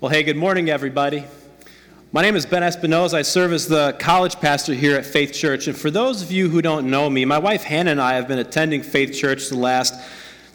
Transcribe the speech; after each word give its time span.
Well, 0.00 0.12
hey, 0.12 0.22
good 0.22 0.36
morning, 0.36 0.70
everybody. 0.70 1.24
My 2.12 2.22
name 2.22 2.36
is 2.36 2.46
Ben 2.46 2.62
Espinosa. 2.62 3.16
I 3.16 3.22
serve 3.22 3.52
as 3.52 3.66
the 3.66 3.96
college 3.98 4.36
pastor 4.36 4.72
here 4.72 4.96
at 4.96 5.04
Faith 5.04 5.32
Church. 5.32 5.66
And 5.66 5.76
for 5.76 5.90
those 5.90 6.22
of 6.22 6.30
you 6.30 6.48
who 6.48 6.62
don't 6.62 6.88
know 6.88 7.10
me, 7.10 7.24
my 7.24 7.38
wife 7.38 7.64
Hannah 7.64 7.90
and 7.90 8.00
I 8.00 8.14
have 8.14 8.28
been 8.28 8.38
attending 8.38 8.84
Faith 8.84 9.12
Church 9.12 9.48
the 9.48 9.56
last 9.56 10.00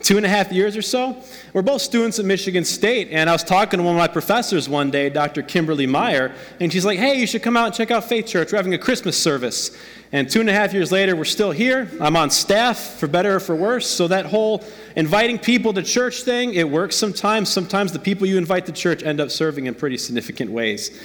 two 0.04 0.18
and 0.18 0.26
a 0.26 0.30
half 0.30 0.52
years 0.52 0.76
or 0.76 0.82
so. 0.82 1.16
We're 1.54 1.62
both 1.62 1.82
students 1.82 2.20
at 2.20 2.26
Michigan 2.26 2.66
State, 2.66 3.08
and 3.12 3.30
I 3.30 3.34
was 3.34 3.44
talking 3.44 3.80
to 3.80 3.84
one 3.84 3.96
of 3.96 4.00
my 4.00 4.10
professors 4.10 4.68
one 4.68 4.92
day, 4.92 5.10
Dr. 5.10 5.42
Kimberly 5.42 5.88
Meyer, 5.88 6.36
and 6.60 6.72
she's 6.72 6.86
like, 6.86 7.00
hey, 7.00 7.20
you 7.20 7.26
should 7.26 7.42
come 7.42 7.56
out 7.56 7.68
and 7.68 7.74
check 7.74 7.90
out 7.90 8.04
Faith 8.04 8.28
Church. 8.28 8.52
We're 8.52 8.58
having 8.58 8.74
a 8.74 8.78
Christmas 8.78 9.18
service. 9.18 9.76
And 10.12 10.30
two 10.30 10.42
and 10.42 10.50
a 10.50 10.54
half 10.54 10.74
years 10.74 10.92
later, 10.92 11.16
we're 11.16 11.24
still 11.24 11.50
here. 11.50 11.90
I'm 12.00 12.16
on 12.16 12.30
staff, 12.30 13.00
for 13.00 13.08
better 13.08 13.38
or 13.38 13.40
for 13.40 13.56
worse. 13.56 13.90
So 13.90 14.08
that 14.10 14.28
whole 14.28 14.64
inviting 14.96 15.40
people 15.40 15.74
to 15.74 15.82
church 15.82 16.22
thing, 16.22 16.54
it 16.54 16.70
works 16.70 16.96
sometimes. 16.96 17.50
Sometimes 17.50 17.94
the 17.94 18.00
people 18.00 18.28
you 18.28 18.38
invite 18.38 18.68
to 18.68 18.72
church 18.72 19.02
end 19.02 19.20
up 19.20 19.32
serving 19.32 19.66
in 19.66 19.74
pretty 19.74 19.98
significant 19.98 20.52
ways. 20.52 21.02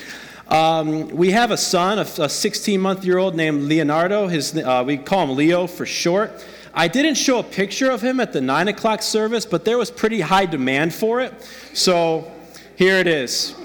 Um, 0.49 1.09
we 1.09 1.31
have 1.31 1.51
a 1.51 1.57
son, 1.57 1.99
a 1.99 2.29
16 2.29 2.81
month 2.81 3.05
year 3.05 3.19
old 3.19 3.35
named 3.35 3.63
Leonardo. 3.63 4.27
His, 4.29 4.57
uh, 4.57 4.83
we 4.87 4.97
call 4.99 5.25
him 5.25 5.37
Leo 5.37 5.67
for 5.67 5.87
short. 5.87 6.45
I 6.79 6.87
didn't 6.87 7.17
show 7.17 7.41
a 7.41 7.43
picture 7.43 7.91
of 7.91 8.01
him 8.01 8.21
at 8.21 8.33
the 8.33 8.41
9 8.41 8.69
o'clock 8.69 9.03
service, 9.03 9.45
but 9.45 9.65
there 9.65 9.77
was 9.77 9.91
pretty 9.91 10.21
high 10.21 10.47
demand 10.47 10.95
for 10.95 11.21
it. 11.21 11.35
So 11.75 12.31
here 12.77 12.99
it 12.99 13.09
is. 13.09 13.57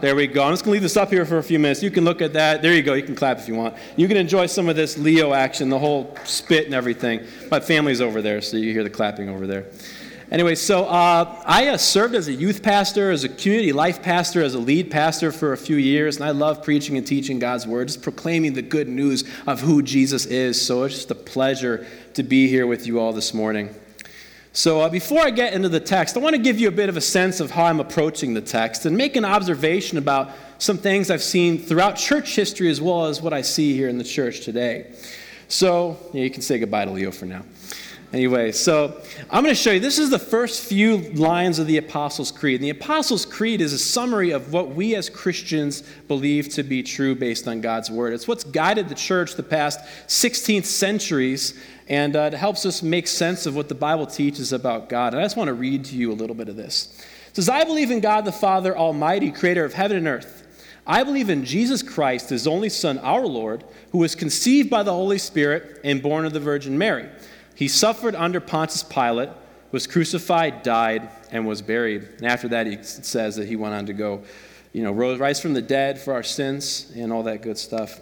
There 0.00 0.16
we 0.16 0.26
go. 0.26 0.42
I'm 0.42 0.54
just 0.54 0.64
going 0.64 0.70
to 0.70 0.76
leave 0.76 0.82
this 0.82 0.96
up 0.96 1.10
here 1.10 1.26
for 1.26 1.36
a 1.36 1.42
few 1.42 1.58
minutes. 1.58 1.82
You 1.82 1.90
can 1.90 2.04
look 2.04 2.22
at 2.22 2.32
that. 2.32 2.62
There 2.62 2.74
you 2.74 2.82
go. 2.82 2.94
You 2.94 3.02
can 3.02 3.14
clap 3.14 3.38
if 3.38 3.46
you 3.46 3.54
want. 3.54 3.76
You 3.96 4.08
can 4.08 4.16
enjoy 4.16 4.46
some 4.46 4.70
of 4.70 4.76
this 4.76 4.96
Leo 4.96 5.34
action, 5.34 5.68
the 5.68 5.78
whole 5.78 6.16
spit 6.24 6.64
and 6.64 6.72
everything. 6.72 7.26
My 7.50 7.60
family's 7.60 8.00
over 8.00 8.22
there, 8.22 8.40
so 8.40 8.56
you 8.56 8.72
hear 8.72 8.84
the 8.84 8.88
clapping 8.88 9.28
over 9.28 9.46
there. 9.46 9.66
Anyway, 10.28 10.56
so 10.56 10.86
uh, 10.86 11.40
I 11.46 11.68
uh, 11.68 11.76
served 11.76 12.16
as 12.16 12.26
a 12.26 12.32
youth 12.32 12.60
pastor, 12.60 13.12
as 13.12 13.22
a 13.22 13.28
community 13.28 13.72
life 13.72 14.02
pastor, 14.02 14.42
as 14.42 14.54
a 14.54 14.58
lead 14.58 14.90
pastor 14.90 15.30
for 15.30 15.52
a 15.52 15.56
few 15.56 15.76
years, 15.76 16.16
and 16.16 16.24
I 16.24 16.30
love 16.30 16.64
preaching 16.64 16.96
and 16.96 17.06
teaching 17.06 17.38
God's 17.38 17.64
word, 17.64 17.86
just 17.86 18.02
proclaiming 18.02 18.54
the 18.54 18.62
good 18.62 18.88
news 18.88 19.22
of 19.46 19.60
who 19.60 19.82
Jesus 19.82 20.26
is. 20.26 20.60
So 20.60 20.82
it's 20.82 20.96
just 20.96 21.12
a 21.12 21.14
pleasure 21.14 21.86
to 22.14 22.24
be 22.24 22.48
here 22.48 22.66
with 22.66 22.88
you 22.88 22.98
all 22.98 23.12
this 23.12 23.32
morning. 23.32 23.72
So, 24.52 24.80
uh, 24.80 24.88
before 24.88 25.20
I 25.20 25.30
get 25.30 25.52
into 25.52 25.68
the 25.68 25.80
text, 25.80 26.16
I 26.16 26.20
want 26.20 26.34
to 26.34 26.40
give 26.40 26.58
you 26.58 26.66
a 26.68 26.72
bit 26.72 26.88
of 26.88 26.96
a 26.96 27.00
sense 27.00 27.40
of 27.40 27.50
how 27.50 27.64
I'm 27.64 27.78
approaching 27.78 28.32
the 28.32 28.40
text 28.40 28.86
and 28.86 28.96
make 28.96 29.14
an 29.14 29.24
observation 29.24 29.98
about 29.98 30.30
some 30.58 30.78
things 30.78 31.10
I've 31.10 31.22
seen 31.22 31.58
throughout 31.58 31.96
church 31.96 32.34
history 32.34 32.70
as 32.70 32.80
well 32.80 33.04
as 33.04 33.20
what 33.20 33.34
I 33.34 33.42
see 33.42 33.76
here 33.76 33.88
in 33.88 33.98
the 33.98 34.04
church 34.04 34.40
today. 34.40 34.92
So, 35.48 35.98
yeah, 36.12 36.22
you 36.22 36.30
can 36.30 36.40
say 36.40 36.58
goodbye 36.58 36.86
to 36.86 36.90
Leo 36.90 37.10
for 37.10 37.26
now. 37.26 37.42
Anyway, 38.12 38.52
so 38.52 39.00
I'm 39.30 39.42
going 39.42 39.54
to 39.54 39.60
show 39.60 39.72
you. 39.72 39.80
This 39.80 39.98
is 39.98 40.10
the 40.10 40.18
first 40.18 40.62
few 40.62 40.98
lines 41.14 41.58
of 41.58 41.66
the 41.66 41.76
Apostles' 41.76 42.30
Creed. 42.30 42.60
And 42.60 42.64
the 42.64 42.70
Apostles' 42.70 43.26
Creed 43.26 43.60
is 43.60 43.72
a 43.72 43.78
summary 43.78 44.30
of 44.30 44.52
what 44.52 44.70
we 44.70 44.94
as 44.94 45.10
Christians 45.10 45.82
believe 46.06 46.48
to 46.50 46.62
be 46.62 46.84
true 46.84 47.16
based 47.16 47.48
on 47.48 47.60
God's 47.60 47.90
Word. 47.90 48.12
It's 48.12 48.28
what's 48.28 48.44
guided 48.44 48.88
the 48.88 48.94
church 48.94 49.34
the 49.34 49.42
past 49.42 49.80
16th 50.06 50.66
centuries, 50.66 51.60
and 51.88 52.14
uh, 52.14 52.30
it 52.32 52.34
helps 52.34 52.64
us 52.64 52.80
make 52.80 53.08
sense 53.08 53.44
of 53.44 53.56
what 53.56 53.68
the 53.68 53.74
Bible 53.74 54.06
teaches 54.06 54.52
about 54.52 54.88
God. 54.88 55.12
And 55.12 55.20
I 55.20 55.24
just 55.24 55.36
want 55.36 55.48
to 55.48 55.54
read 55.54 55.84
to 55.86 55.96
you 55.96 56.12
a 56.12 56.14
little 56.14 56.36
bit 56.36 56.48
of 56.48 56.54
this. 56.54 56.96
It 57.28 57.36
says, 57.36 57.48
I 57.48 57.64
believe 57.64 57.90
in 57.90 58.00
God 58.00 58.24
the 58.24 58.32
Father 58.32 58.76
Almighty, 58.76 59.32
creator 59.32 59.64
of 59.64 59.74
heaven 59.74 59.96
and 59.96 60.06
earth. 60.06 60.46
I 60.86 61.02
believe 61.02 61.28
in 61.28 61.44
Jesus 61.44 61.82
Christ, 61.82 62.30
his 62.30 62.46
only 62.46 62.68
Son, 62.68 62.98
our 62.98 63.26
Lord, 63.26 63.64
who 63.90 63.98
was 63.98 64.14
conceived 64.14 64.70
by 64.70 64.84
the 64.84 64.92
Holy 64.92 65.18
Spirit 65.18 65.80
and 65.82 66.00
born 66.00 66.24
of 66.24 66.32
the 66.32 66.38
Virgin 66.38 66.78
Mary. 66.78 67.08
He 67.56 67.68
suffered 67.68 68.14
under 68.14 68.38
Pontius 68.38 68.82
Pilate, 68.82 69.30
was 69.72 69.86
crucified, 69.86 70.62
died, 70.62 71.08
and 71.32 71.46
was 71.46 71.62
buried. 71.62 72.06
And 72.18 72.26
after 72.26 72.48
that, 72.48 72.66
he 72.66 72.82
says 72.82 73.36
that 73.36 73.48
he 73.48 73.56
went 73.56 73.74
on 73.74 73.86
to 73.86 73.94
go, 73.94 74.22
you 74.72 74.82
know, 74.82 74.92
rise 74.92 75.40
from 75.40 75.54
the 75.54 75.62
dead 75.62 75.98
for 75.98 76.12
our 76.12 76.22
sins 76.22 76.92
and 76.94 77.10
all 77.10 77.22
that 77.22 77.40
good 77.40 77.56
stuff. 77.56 77.98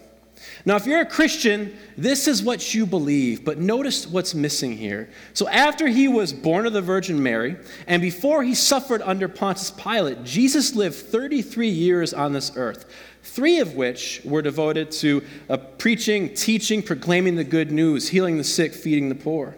Now, 0.67 0.75
if 0.75 0.87
you're 0.87 1.01
a 1.01 1.07
Christian, 1.07 1.77
this 1.97 2.27
is 2.27 2.43
what 2.43 2.75
you 2.75 2.85
believe, 2.85 3.45
but 3.45 3.59
notice 3.59 4.07
what's 4.09 4.35
missing 4.35 4.77
here. 4.77 5.09
So, 5.33 5.49
after 5.49 5.87
he 5.87 6.09
was 6.09 6.33
born 6.33 6.67
of 6.67 6.73
the 6.73 6.83
Virgin 6.83 7.23
Mary, 7.23 7.57
and 7.87 8.03
before 8.03 8.43
he 8.43 8.55
suffered 8.55 9.01
under 9.03 9.29
Pontius 9.29 9.71
Pilate, 9.71 10.25
Jesus 10.25 10.75
lived 10.75 10.97
33 10.97 11.69
years 11.69 12.13
on 12.13 12.33
this 12.33 12.53
earth 12.57 12.87
three 13.25 13.59
of 13.59 13.75
which 13.75 14.21
were 14.25 14.43
devoted 14.43 14.91
to 14.91 15.25
uh, 15.49 15.57
preaching, 15.57 16.35
teaching, 16.35 16.83
proclaiming 16.83 17.35
the 17.35 17.45
good 17.45 17.73
news, 17.73 18.09
healing 18.09 18.37
the 18.37 18.45
sick, 18.45 18.75
feeding 18.75 19.09
the 19.09 19.15
poor. 19.15 19.57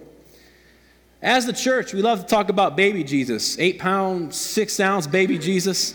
As 1.20 1.46
the 1.46 1.52
church, 1.52 1.92
we 1.92 2.00
love 2.00 2.20
to 2.20 2.26
talk 2.26 2.48
about 2.48 2.76
baby 2.76 3.02
Jesus, 3.02 3.58
eight 3.58 3.78
pound, 3.78 4.32
six 4.32 4.78
ounce 4.78 5.06
baby 5.06 5.38
Jesus, 5.38 5.94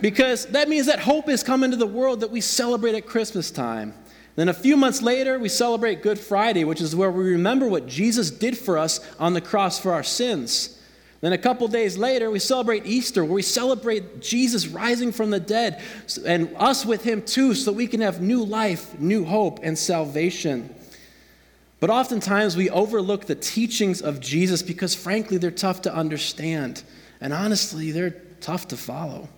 because 0.00 0.46
that 0.46 0.68
means 0.68 0.86
that 0.86 1.00
hope 1.00 1.28
is 1.28 1.42
coming 1.42 1.72
to 1.72 1.76
the 1.76 1.86
world 1.86 2.20
that 2.20 2.30
we 2.30 2.40
celebrate 2.40 2.94
at 2.94 3.06
Christmas 3.06 3.50
time. 3.50 3.92
Then 4.36 4.48
a 4.48 4.54
few 4.54 4.76
months 4.76 5.02
later, 5.02 5.38
we 5.38 5.48
celebrate 5.48 6.02
Good 6.02 6.20
Friday, 6.20 6.64
which 6.64 6.80
is 6.80 6.94
where 6.94 7.10
we 7.10 7.32
remember 7.32 7.66
what 7.66 7.86
Jesus 7.86 8.30
did 8.30 8.56
for 8.56 8.78
us 8.78 9.00
on 9.18 9.32
the 9.32 9.40
cross 9.40 9.80
for 9.80 9.92
our 9.92 10.02
sins. 10.04 10.75
Then 11.20 11.32
a 11.32 11.38
couple 11.38 11.66
days 11.68 11.96
later, 11.96 12.30
we 12.30 12.38
celebrate 12.38 12.86
Easter, 12.86 13.24
where 13.24 13.34
we 13.34 13.42
celebrate 13.42 14.20
Jesus 14.20 14.66
rising 14.66 15.12
from 15.12 15.30
the 15.30 15.40
dead 15.40 15.82
and 16.26 16.54
us 16.56 16.84
with 16.84 17.04
him 17.04 17.22
too, 17.22 17.54
so 17.54 17.72
we 17.72 17.86
can 17.86 18.00
have 18.02 18.20
new 18.20 18.44
life, 18.44 18.98
new 19.00 19.24
hope, 19.24 19.60
and 19.62 19.78
salvation. 19.78 20.74
But 21.80 21.90
oftentimes 21.90 22.56
we 22.56 22.70
overlook 22.70 23.26
the 23.26 23.34
teachings 23.34 24.02
of 24.02 24.20
Jesus 24.20 24.62
because, 24.62 24.94
frankly, 24.94 25.38
they're 25.38 25.50
tough 25.50 25.82
to 25.82 25.94
understand. 25.94 26.82
And 27.20 27.32
honestly, 27.32 27.92
they're 27.92 28.16
tough 28.40 28.68
to 28.68 28.76
follow. 28.76 29.28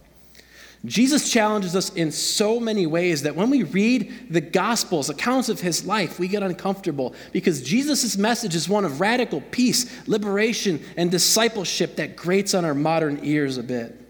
Jesus 0.85 1.31
challenges 1.31 1.75
us 1.75 1.91
in 1.91 2.13
so 2.13 2.61
many 2.61 2.87
ways 2.87 3.23
that 3.23 3.35
when 3.35 3.51
we 3.51 3.65
read 3.65 4.13
the 4.31 4.41
Gospels, 4.41 5.11
accounts 5.11 5.49
of 5.49 5.61
his 5.61 5.85
life, 5.85 6.21
we 6.21 6.29
get 6.29 6.43
uncomfortable 6.45 7.15
because 7.33 7.63
Jesus' 7.63 8.17
message 8.17 8.55
is 8.55 8.69
one 8.69 8.85
of 8.85 9.01
radical 9.01 9.41
peace, 9.51 10.07
liberation, 10.07 10.81
and 10.97 11.11
discipleship 11.11 11.97
that 11.97 12.15
grates 12.15 12.55
on 12.55 12.65
our 12.65 12.75
modern 12.75 13.19
ears 13.25 13.59
a 13.59 13.63
bit. 13.63 14.01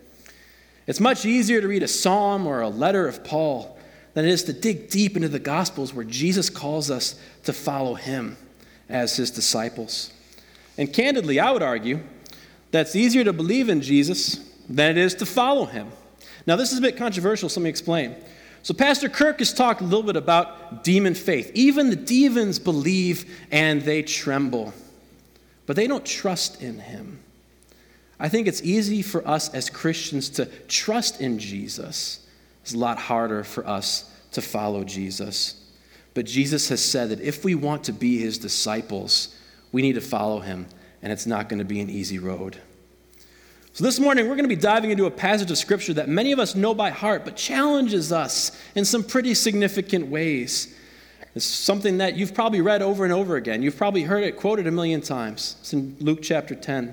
It's 0.86 1.00
much 1.00 1.24
easier 1.24 1.60
to 1.60 1.68
read 1.68 1.82
a 1.82 1.88
psalm 1.88 2.46
or 2.46 2.60
a 2.60 2.68
letter 2.68 3.08
of 3.08 3.24
Paul 3.24 3.78
than 4.12 4.26
it 4.26 4.30
is 4.30 4.44
to 4.44 4.52
dig 4.52 4.90
deep 4.90 5.16
into 5.16 5.28
the 5.28 5.38
Gospels 5.38 5.94
where 5.94 6.04
Jesus 6.04 6.50
calls 6.50 6.90
us 6.90 7.18
to 7.44 7.52
follow 7.54 7.94
him 7.94 8.36
as 8.90 9.16
his 9.16 9.30
disciples. 9.30 10.12
And 10.76 10.92
candidly, 10.92 11.40
I 11.40 11.50
would 11.50 11.62
argue 11.62 12.00
that 12.72 12.82
it's 12.82 12.96
easier 12.96 13.24
to 13.24 13.32
believe 13.32 13.70
in 13.70 13.80
Jesus 13.80 14.50
than 14.68 14.92
it 14.92 14.98
is 14.98 15.14
to 15.16 15.26
follow 15.26 15.64
him. 15.64 15.90
Now, 16.48 16.56
this 16.56 16.72
is 16.72 16.78
a 16.78 16.80
bit 16.80 16.96
controversial, 16.96 17.50
so 17.50 17.60
let 17.60 17.64
me 17.64 17.68
explain. 17.68 18.16
So, 18.62 18.72
Pastor 18.72 19.10
Kirk 19.10 19.40
has 19.40 19.52
talked 19.52 19.82
a 19.82 19.84
little 19.84 20.02
bit 20.02 20.16
about 20.16 20.82
demon 20.82 21.14
faith. 21.14 21.50
Even 21.52 21.90
the 21.90 21.96
demons 21.96 22.58
believe 22.58 23.30
and 23.50 23.82
they 23.82 24.02
tremble, 24.02 24.72
but 25.66 25.76
they 25.76 25.86
don't 25.86 26.06
trust 26.06 26.62
in 26.62 26.78
him. 26.78 27.20
I 28.18 28.30
think 28.30 28.48
it's 28.48 28.62
easy 28.62 29.02
for 29.02 29.28
us 29.28 29.52
as 29.52 29.68
Christians 29.68 30.30
to 30.30 30.46
trust 30.68 31.20
in 31.20 31.38
Jesus. 31.38 32.26
It's 32.62 32.72
a 32.72 32.78
lot 32.78 32.98
harder 32.98 33.44
for 33.44 33.66
us 33.66 34.10
to 34.32 34.40
follow 34.40 34.84
Jesus. 34.84 35.70
But 36.14 36.24
Jesus 36.24 36.70
has 36.70 36.82
said 36.82 37.10
that 37.10 37.20
if 37.20 37.44
we 37.44 37.56
want 37.56 37.84
to 37.84 37.92
be 37.92 38.16
his 38.16 38.38
disciples, 38.38 39.36
we 39.70 39.82
need 39.82 39.96
to 39.96 40.00
follow 40.00 40.40
him, 40.40 40.66
and 41.02 41.12
it's 41.12 41.26
not 41.26 41.50
going 41.50 41.58
to 41.58 41.66
be 41.66 41.82
an 41.82 41.90
easy 41.90 42.18
road. 42.18 42.58
So, 43.78 43.84
this 43.84 44.00
morning, 44.00 44.24
we're 44.24 44.34
going 44.34 44.42
to 44.42 44.48
be 44.48 44.60
diving 44.60 44.90
into 44.90 45.06
a 45.06 45.10
passage 45.12 45.52
of 45.52 45.56
Scripture 45.56 45.94
that 45.94 46.08
many 46.08 46.32
of 46.32 46.40
us 46.40 46.56
know 46.56 46.74
by 46.74 46.90
heart, 46.90 47.24
but 47.24 47.36
challenges 47.36 48.10
us 48.10 48.50
in 48.74 48.84
some 48.84 49.04
pretty 49.04 49.34
significant 49.34 50.08
ways. 50.08 50.74
It's 51.36 51.44
something 51.44 51.98
that 51.98 52.16
you've 52.16 52.34
probably 52.34 52.60
read 52.60 52.82
over 52.82 53.04
and 53.04 53.12
over 53.12 53.36
again. 53.36 53.62
You've 53.62 53.76
probably 53.76 54.02
heard 54.02 54.24
it 54.24 54.36
quoted 54.36 54.66
a 54.66 54.72
million 54.72 55.00
times. 55.00 55.54
It's 55.60 55.72
in 55.74 55.96
Luke 56.00 56.22
chapter 56.22 56.56
10. 56.56 56.92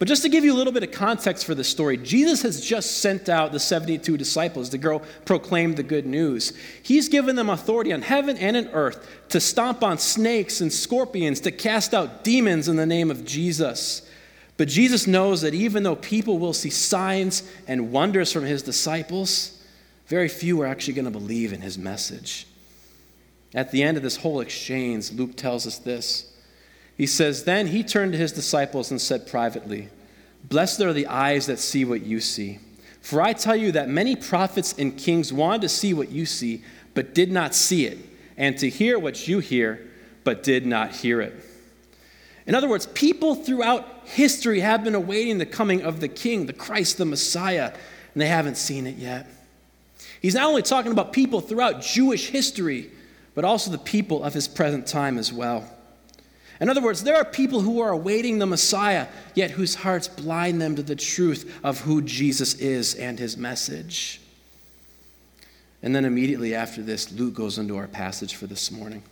But 0.00 0.08
just 0.08 0.22
to 0.22 0.28
give 0.28 0.44
you 0.44 0.52
a 0.52 0.58
little 0.58 0.72
bit 0.72 0.82
of 0.82 0.90
context 0.90 1.44
for 1.44 1.54
this 1.54 1.68
story, 1.68 1.96
Jesus 1.96 2.42
has 2.42 2.60
just 2.60 2.98
sent 2.98 3.28
out 3.28 3.52
the 3.52 3.60
72 3.60 4.16
disciples 4.16 4.70
to 4.70 4.78
go 4.78 5.02
proclaim 5.24 5.76
the 5.76 5.84
good 5.84 6.04
news. 6.04 6.52
He's 6.82 7.08
given 7.08 7.36
them 7.36 7.48
authority 7.48 7.92
on 7.92 8.02
heaven 8.02 8.36
and 8.38 8.56
on 8.56 8.66
earth 8.70 9.08
to 9.28 9.38
stomp 9.38 9.84
on 9.84 9.98
snakes 9.98 10.60
and 10.60 10.72
scorpions, 10.72 11.38
to 11.42 11.52
cast 11.52 11.94
out 11.94 12.24
demons 12.24 12.66
in 12.66 12.74
the 12.74 12.86
name 12.86 13.12
of 13.12 13.24
Jesus. 13.24 14.02
But 14.58 14.68
Jesus 14.68 15.06
knows 15.06 15.40
that 15.42 15.54
even 15.54 15.84
though 15.84 15.96
people 15.96 16.38
will 16.38 16.52
see 16.52 16.68
signs 16.68 17.48
and 17.66 17.92
wonders 17.92 18.32
from 18.32 18.44
his 18.44 18.60
disciples, 18.60 19.62
very 20.08 20.28
few 20.28 20.60
are 20.60 20.66
actually 20.66 20.94
going 20.94 21.04
to 21.04 21.12
believe 21.12 21.52
in 21.52 21.60
his 21.60 21.78
message. 21.78 22.46
At 23.54 23.70
the 23.70 23.82
end 23.82 23.96
of 23.96 24.02
this 24.02 24.16
whole 24.16 24.40
exchange, 24.40 25.12
Luke 25.12 25.36
tells 25.36 25.66
us 25.66 25.78
this. 25.78 26.32
He 26.96 27.06
says, 27.06 27.44
Then 27.44 27.68
he 27.68 27.84
turned 27.84 28.12
to 28.12 28.18
his 28.18 28.32
disciples 28.32 28.90
and 28.90 29.00
said 29.00 29.28
privately, 29.28 29.88
Blessed 30.44 30.80
are 30.80 30.92
the 30.92 31.06
eyes 31.06 31.46
that 31.46 31.60
see 31.60 31.84
what 31.84 32.02
you 32.02 32.20
see. 32.20 32.58
For 33.00 33.22
I 33.22 33.34
tell 33.34 33.56
you 33.56 33.70
that 33.72 33.88
many 33.88 34.16
prophets 34.16 34.74
and 34.76 34.98
kings 34.98 35.32
wanted 35.32 35.62
to 35.62 35.68
see 35.68 35.94
what 35.94 36.10
you 36.10 36.26
see, 36.26 36.64
but 36.94 37.14
did 37.14 37.30
not 37.30 37.54
see 37.54 37.86
it, 37.86 37.98
and 38.36 38.58
to 38.58 38.68
hear 38.68 38.98
what 38.98 39.28
you 39.28 39.38
hear, 39.38 39.88
but 40.24 40.42
did 40.42 40.66
not 40.66 40.90
hear 40.96 41.20
it. 41.20 41.32
In 42.48 42.54
other 42.54 42.66
words, 42.66 42.86
people 42.86 43.34
throughout 43.34 43.86
history 44.04 44.60
have 44.60 44.82
been 44.82 44.94
awaiting 44.94 45.36
the 45.36 45.44
coming 45.44 45.82
of 45.82 46.00
the 46.00 46.08
King, 46.08 46.46
the 46.46 46.54
Christ, 46.54 46.96
the 46.96 47.04
Messiah. 47.04 47.74
and 48.14 48.22
they 48.22 48.26
haven't 48.26 48.56
seen 48.56 48.86
it 48.86 48.96
yet. 48.96 49.26
He's 50.22 50.34
not 50.34 50.44
only 50.44 50.62
talking 50.62 50.90
about 50.90 51.12
people 51.12 51.42
throughout 51.42 51.82
Jewish 51.82 52.30
history, 52.30 52.90
but 53.34 53.44
also 53.44 53.70
the 53.70 53.76
people 53.76 54.24
of 54.24 54.32
his 54.32 54.48
present 54.48 54.86
time 54.86 55.18
as 55.18 55.30
well. 55.30 55.70
In 56.58 56.70
other 56.70 56.80
words, 56.80 57.02
there 57.02 57.16
are 57.16 57.24
people 57.24 57.60
who 57.60 57.80
are 57.80 57.90
awaiting 57.90 58.38
the 58.38 58.46
Messiah, 58.46 59.08
yet 59.34 59.50
whose 59.50 59.74
hearts 59.74 60.08
blind 60.08 60.60
them 60.60 60.74
to 60.76 60.82
the 60.82 60.96
truth 60.96 61.60
of 61.62 61.82
who 61.82 62.00
Jesus 62.00 62.54
is 62.54 62.94
and 62.94 63.18
his 63.18 63.36
message. 63.36 64.22
And 65.82 65.94
then 65.94 66.06
immediately 66.06 66.54
after 66.54 66.80
this, 66.80 67.12
Luke 67.12 67.34
goes 67.34 67.58
into 67.58 67.76
our 67.76 67.88
passage 67.88 68.36
for 68.36 68.46
this 68.46 68.70
morning. 68.72 69.02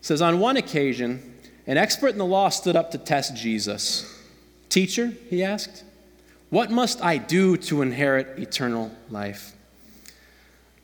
It 0.00 0.06
says, 0.06 0.22
On 0.22 0.40
one 0.40 0.56
occasion, 0.56 1.34
an 1.66 1.76
expert 1.76 2.08
in 2.08 2.18
the 2.18 2.24
law 2.24 2.48
stood 2.48 2.76
up 2.76 2.92
to 2.92 2.98
test 2.98 3.34
Jesus. 3.34 4.12
Teacher, 4.68 5.12
he 5.28 5.42
asked, 5.42 5.84
what 6.50 6.70
must 6.70 7.02
I 7.02 7.18
do 7.18 7.56
to 7.56 7.82
inherit 7.82 8.38
eternal 8.38 8.92
life? 9.10 9.52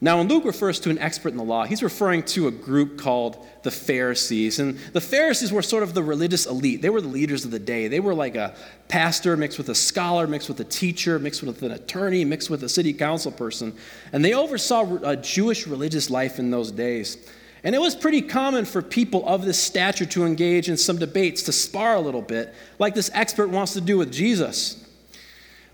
Now, 0.00 0.18
when 0.18 0.26
Luke 0.26 0.44
refers 0.44 0.80
to 0.80 0.90
an 0.90 0.98
expert 0.98 1.28
in 1.28 1.36
the 1.36 1.44
law, 1.44 1.64
he's 1.64 1.80
referring 1.80 2.24
to 2.24 2.48
a 2.48 2.50
group 2.50 2.98
called 2.98 3.46
the 3.62 3.70
Pharisees. 3.70 4.58
And 4.58 4.76
the 4.92 5.00
Pharisees 5.00 5.52
were 5.52 5.62
sort 5.62 5.84
of 5.84 5.94
the 5.94 6.02
religious 6.02 6.44
elite. 6.44 6.82
They 6.82 6.90
were 6.90 7.00
the 7.00 7.06
leaders 7.06 7.44
of 7.44 7.52
the 7.52 7.60
day. 7.60 7.86
They 7.86 8.00
were 8.00 8.12
like 8.12 8.34
a 8.34 8.56
pastor 8.88 9.36
mixed 9.36 9.58
with 9.58 9.68
a 9.68 9.76
scholar, 9.76 10.26
mixed 10.26 10.48
with 10.48 10.58
a 10.58 10.64
teacher, 10.64 11.20
mixed 11.20 11.44
with 11.44 11.62
an 11.62 11.70
attorney, 11.70 12.24
mixed 12.24 12.50
with 12.50 12.64
a 12.64 12.68
city 12.68 12.92
council 12.92 13.30
person. 13.30 13.76
And 14.12 14.24
they 14.24 14.34
oversaw 14.34 14.98
a 15.04 15.14
Jewish 15.14 15.68
religious 15.68 16.10
life 16.10 16.40
in 16.40 16.50
those 16.50 16.72
days. 16.72 17.16
And 17.64 17.74
it 17.74 17.80
was 17.80 17.94
pretty 17.94 18.22
common 18.22 18.64
for 18.64 18.82
people 18.82 19.26
of 19.26 19.44
this 19.44 19.58
stature 19.58 20.06
to 20.06 20.24
engage 20.24 20.68
in 20.68 20.76
some 20.76 20.98
debates, 20.98 21.42
to 21.44 21.52
spar 21.52 21.94
a 21.94 22.00
little 22.00 22.22
bit, 22.22 22.52
like 22.78 22.94
this 22.94 23.10
expert 23.14 23.48
wants 23.48 23.72
to 23.74 23.80
do 23.80 23.98
with 23.98 24.12
Jesus. 24.12 24.84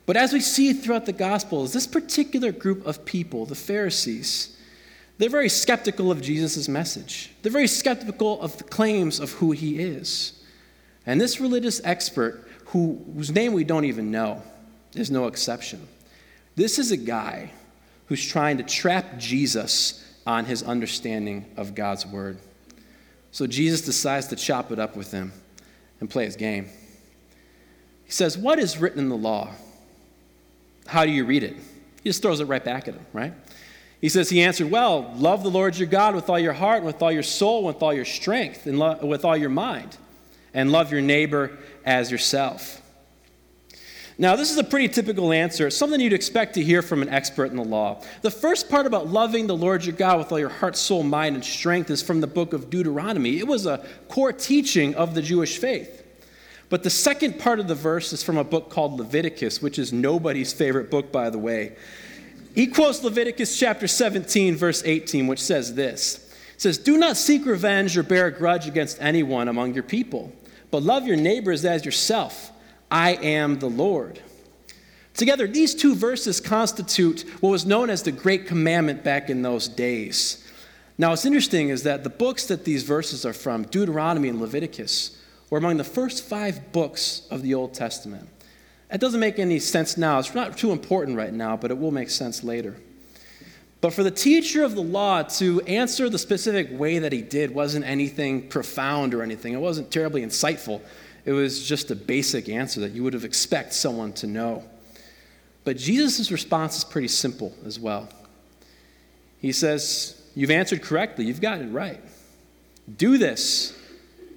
But 0.04 0.16
as 0.16 0.32
we 0.32 0.40
see 0.40 0.72
throughout 0.72 1.06
the 1.06 1.12
Gospels, 1.12 1.72
this 1.72 1.86
particular 1.86 2.52
group 2.52 2.86
of 2.86 3.04
people, 3.04 3.46
the 3.46 3.54
Pharisees, 3.54 4.56
they're 5.16 5.28
very 5.28 5.48
skeptical 5.48 6.10
of 6.10 6.20
Jesus' 6.20 6.68
message. 6.68 7.30
They're 7.42 7.52
very 7.52 7.66
skeptical 7.66 8.40
of 8.40 8.56
the 8.58 8.64
claims 8.64 9.18
of 9.18 9.32
who 9.32 9.52
he 9.52 9.80
is. 9.80 10.42
And 11.06 11.20
this 11.20 11.40
religious 11.40 11.80
expert, 11.84 12.46
who, 12.66 13.02
whose 13.14 13.30
name 13.30 13.52
we 13.52 13.64
don't 13.64 13.86
even 13.86 14.10
know, 14.10 14.42
is 14.94 15.10
no 15.10 15.26
exception. 15.26 15.86
This 16.54 16.78
is 16.78 16.90
a 16.90 16.96
guy 16.96 17.50
who's 18.06 18.24
trying 18.24 18.58
to 18.58 18.62
trap 18.62 19.18
Jesus 19.18 20.04
on 20.28 20.44
his 20.44 20.62
understanding 20.62 21.46
of 21.56 21.74
God's 21.74 22.04
word. 22.04 22.38
So 23.32 23.46
Jesus 23.46 23.80
decides 23.80 24.26
to 24.28 24.36
chop 24.36 24.70
it 24.70 24.78
up 24.78 24.94
with 24.94 25.10
him 25.10 25.32
and 26.00 26.10
play 26.10 26.26
his 26.26 26.36
game. 26.36 26.68
He 28.04 28.12
says, 28.12 28.36
What 28.36 28.58
is 28.58 28.76
written 28.76 28.98
in 28.98 29.08
the 29.08 29.16
law? 29.16 29.52
How 30.86 31.06
do 31.06 31.10
you 31.10 31.24
read 31.24 31.42
it? 31.42 31.56
He 32.04 32.10
just 32.10 32.20
throws 32.20 32.40
it 32.40 32.44
right 32.44 32.62
back 32.62 32.88
at 32.88 32.94
him, 32.94 33.06
right? 33.14 33.32
He 34.02 34.10
says, 34.10 34.28
He 34.28 34.42
answered, 34.42 34.70
Well, 34.70 35.14
love 35.16 35.42
the 35.42 35.50
Lord 35.50 35.78
your 35.78 35.88
God 35.88 36.14
with 36.14 36.28
all 36.28 36.38
your 36.38 36.52
heart, 36.52 36.78
and 36.78 36.86
with 36.86 37.00
all 37.00 37.10
your 37.10 37.22
soul, 37.22 37.60
and 37.60 37.74
with 37.74 37.82
all 37.82 37.94
your 37.94 38.04
strength, 38.04 38.66
and 38.66 38.78
lo- 38.78 38.98
with 39.02 39.24
all 39.24 39.36
your 39.36 39.50
mind, 39.50 39.96
and 40.52 40.70
love 40.70 40.92
your 40.92 41.00
neighbor 41.00 41.56
as 41.86 42.10
yourself. 42.10 42.77
Now, 44.20 44.34
this 44.34 44.50
is 44.50 44.58
a 44.58 44.64
pretty 44.64 44.88
typical 44.88 45.32
answer, 45.32 45.70
something 45.70 46.00
you'd 46.00 46.12
expect 46.12 46.54
to 46.54 46.62
hear 46.62 46.82
from 46.82 47.02
an 47.02 47.08
expert 47.08 47.52
in 47.52 47.56
the 47.56 47.62
law. 47.62 48.02
The 48.22 48.32
first 48.32 48.68
part 48.68 48.84
about 48.84 49.06
loving 49.06 49.46
the 49.46 49.56
Lord 49.56 49.84
your 49.84 49.94
God 49.94 50.18
with 50.18 50.32
all 50.32 50.40
your 50.40 50.48
heart, 50.48 50.76
soul, 50.76 51.04
mind, 51.04 51.36
and 51.36 51.44
strength 51.44 51.88
is 51.88 52.02
from 52.02 52.20
the 52.20 52.26
book 52.26 52.52
of 52.52 52.68
Deuteronomy. 52.68 53.38
It 53.38 53.46
was 53.46 53.64
a 53.64 53.86
core 54.08 54.32
teaching 54.32 54.96
of 54.96 55.14
the 55.14 55.22
Jewish 55.22 55.58
faith. 55.58 56.04
But 56.68 56.82
the 56.82 56.90
second 56.90 57.38
part 57.38 57.60
of 57.60 57.68
the 57.68 57.76
verse 57.76 58.12
is 58.12 58.24
from 58.24 58.38
a 58.38 58.44
book 58.44 58.70
called 58.70 58.98
Leviticus, 58.98 59.62
which 59.62 59.78
is 59.78 59.92
nobody's 59.92 60.52
favorite 60.52 60.90
book, 60.90 61.12
by 61.12 61.30
the 61.30 61.38
way. 61.38 61.76
He 62.56 62.66
quotes 62.66 63.04
Leviticus 63.04 63.56
chapter 63.56 63.86
17, 63.86 64.56
verse 64.56 64.82
18, 64.84 65.28
which 65.28 65.40
says 65.40 65.76
this 65.76 66.28
It 66.54 66.60
says, 66.60 66.76
Do 66.76 66.98
not 66.98 67.16
seek 67.16 67.46
revenge 67.46 67.96
or 67.96 68.02
bear 68.02 68.26
a 68.26 68.32
grudge 68.32 68.66
against 68.66 69.00
anyone 69.00 69.46
among 69.46 69.74
your 69.74 69.84
people, 69.84 70.32
but 70.72 70.82
love 70.82 71.06
your 71.06 71.16
neighbors 71.16 71.64
as 71.64 71.84
yourself. 71.84 72.50
I 72.90 73.14
am 73.14 73.58
the 73.58 73.68
Lord. 73.68 74.20
Together, 75.14 75.46
these 75.46 75.74
two 75.74 75.94
verses 75.94 76.40
constitute 76.40 77.24
what 77.40 77.50
was 77.50 77.66
known 77.66 77.90
as 77.90 78.02
the 78.02 78.12
Great 78.12 78.46
Commandment 78.46 79.02
back 79.02 79.30
in 79.30 79.42
those 79.42 79.66
days. 79.66 80.44
Now, 80.96 81.10
what's 81.10 81.24
interesting 81.24 81.68
is 81.68 81.82
that 81.82 82.04
the 82.04 82.10
books 82.10 82.46
that 82.46 82.64
these 82.64 82.82
verses 82.82 83.26
are 83.26 83.32
from, 83.32 83.64
Deuteronomy 83.64 84.28
and 84.28 84.40
Leviticus, 84.40 85.16
were 85.50 85.58
among 85.58 85.76
the 85.76 85.84
first 85.84 86.24
five 86.24 86.72
books 86.72 87.26
of 87.30 87.42
the 87.42 87.54
Old 87.54 87.74
Testament. 87.74 88.28
That 88.90 89.00
doesn't 89.00 89.20
make 89.20 89.38
any 89.38 89.58
sense 89.58 89.96
now. 89.96 90.18
It's 90.18 90.34
not 90.34 90.56
too 90.56 90.72
important 90.72 91.16
right 91.16 91.32
now, 91.32 91.56
but 91.56 91.70
it 91.70 91.78
will 91.78 91.90
make 91.90 92.10
sense 92.10 92.42
later. 92.42 92.76
But 93.80 93.92
for 93.92 94.02
the 94.02 94.10
teacher 94.10 94.64
of 94.64 94.74
the 94.74 94.82
law 94.82 95.22
to 95.22 95.60
answer 95.62 96.08
the 96.08 96.18
specific 96.18 96.68
way 96.72 96.98
that 96.98 97.12
he 97.12 97.22
did 97.22 97.52
wasn't 97.52 97.84
anything 97.84 98.48
profound 98.48 99.14
or 99.14 99.22
anything. 99.22 99.52
It 99.52 99.60
wasn't 99.60 99.90
terribly 99.90 100.22
insightful. 100.22 100.80
It 101.24 101.32
was 101.32 101.66
just 101.66 101.90
a 101.90 101.96
basic 101.96 102.48
answer 102.48 102.80
that 102.80 102.92
you 102.92 103.02
would 103.04 103.14
have 103.14 103.24
expected 103.24 103.74
someone 103.74 104.12
to 104.14 104.26
know. 104.26 104.64
But 105.64 105.76
Jesus' 105.76 106.30
response 106.30 106.78
is 106.78 106.84
pretty 106.84 107.08
simple 107.08 107.52
as 107.66 107.78
well. 107.78 108.08
He 109.40 109.52
says, 109.52 110.14
You've 110.34 110.50
answered 110.50 110.82
correctly, 110.82 111.24
you've 111.24 111.40
got 111.40 111.60
it 111.60 111.66
right. 111.66 112.00
Do 112.96 113.18
this, 113.18 113.76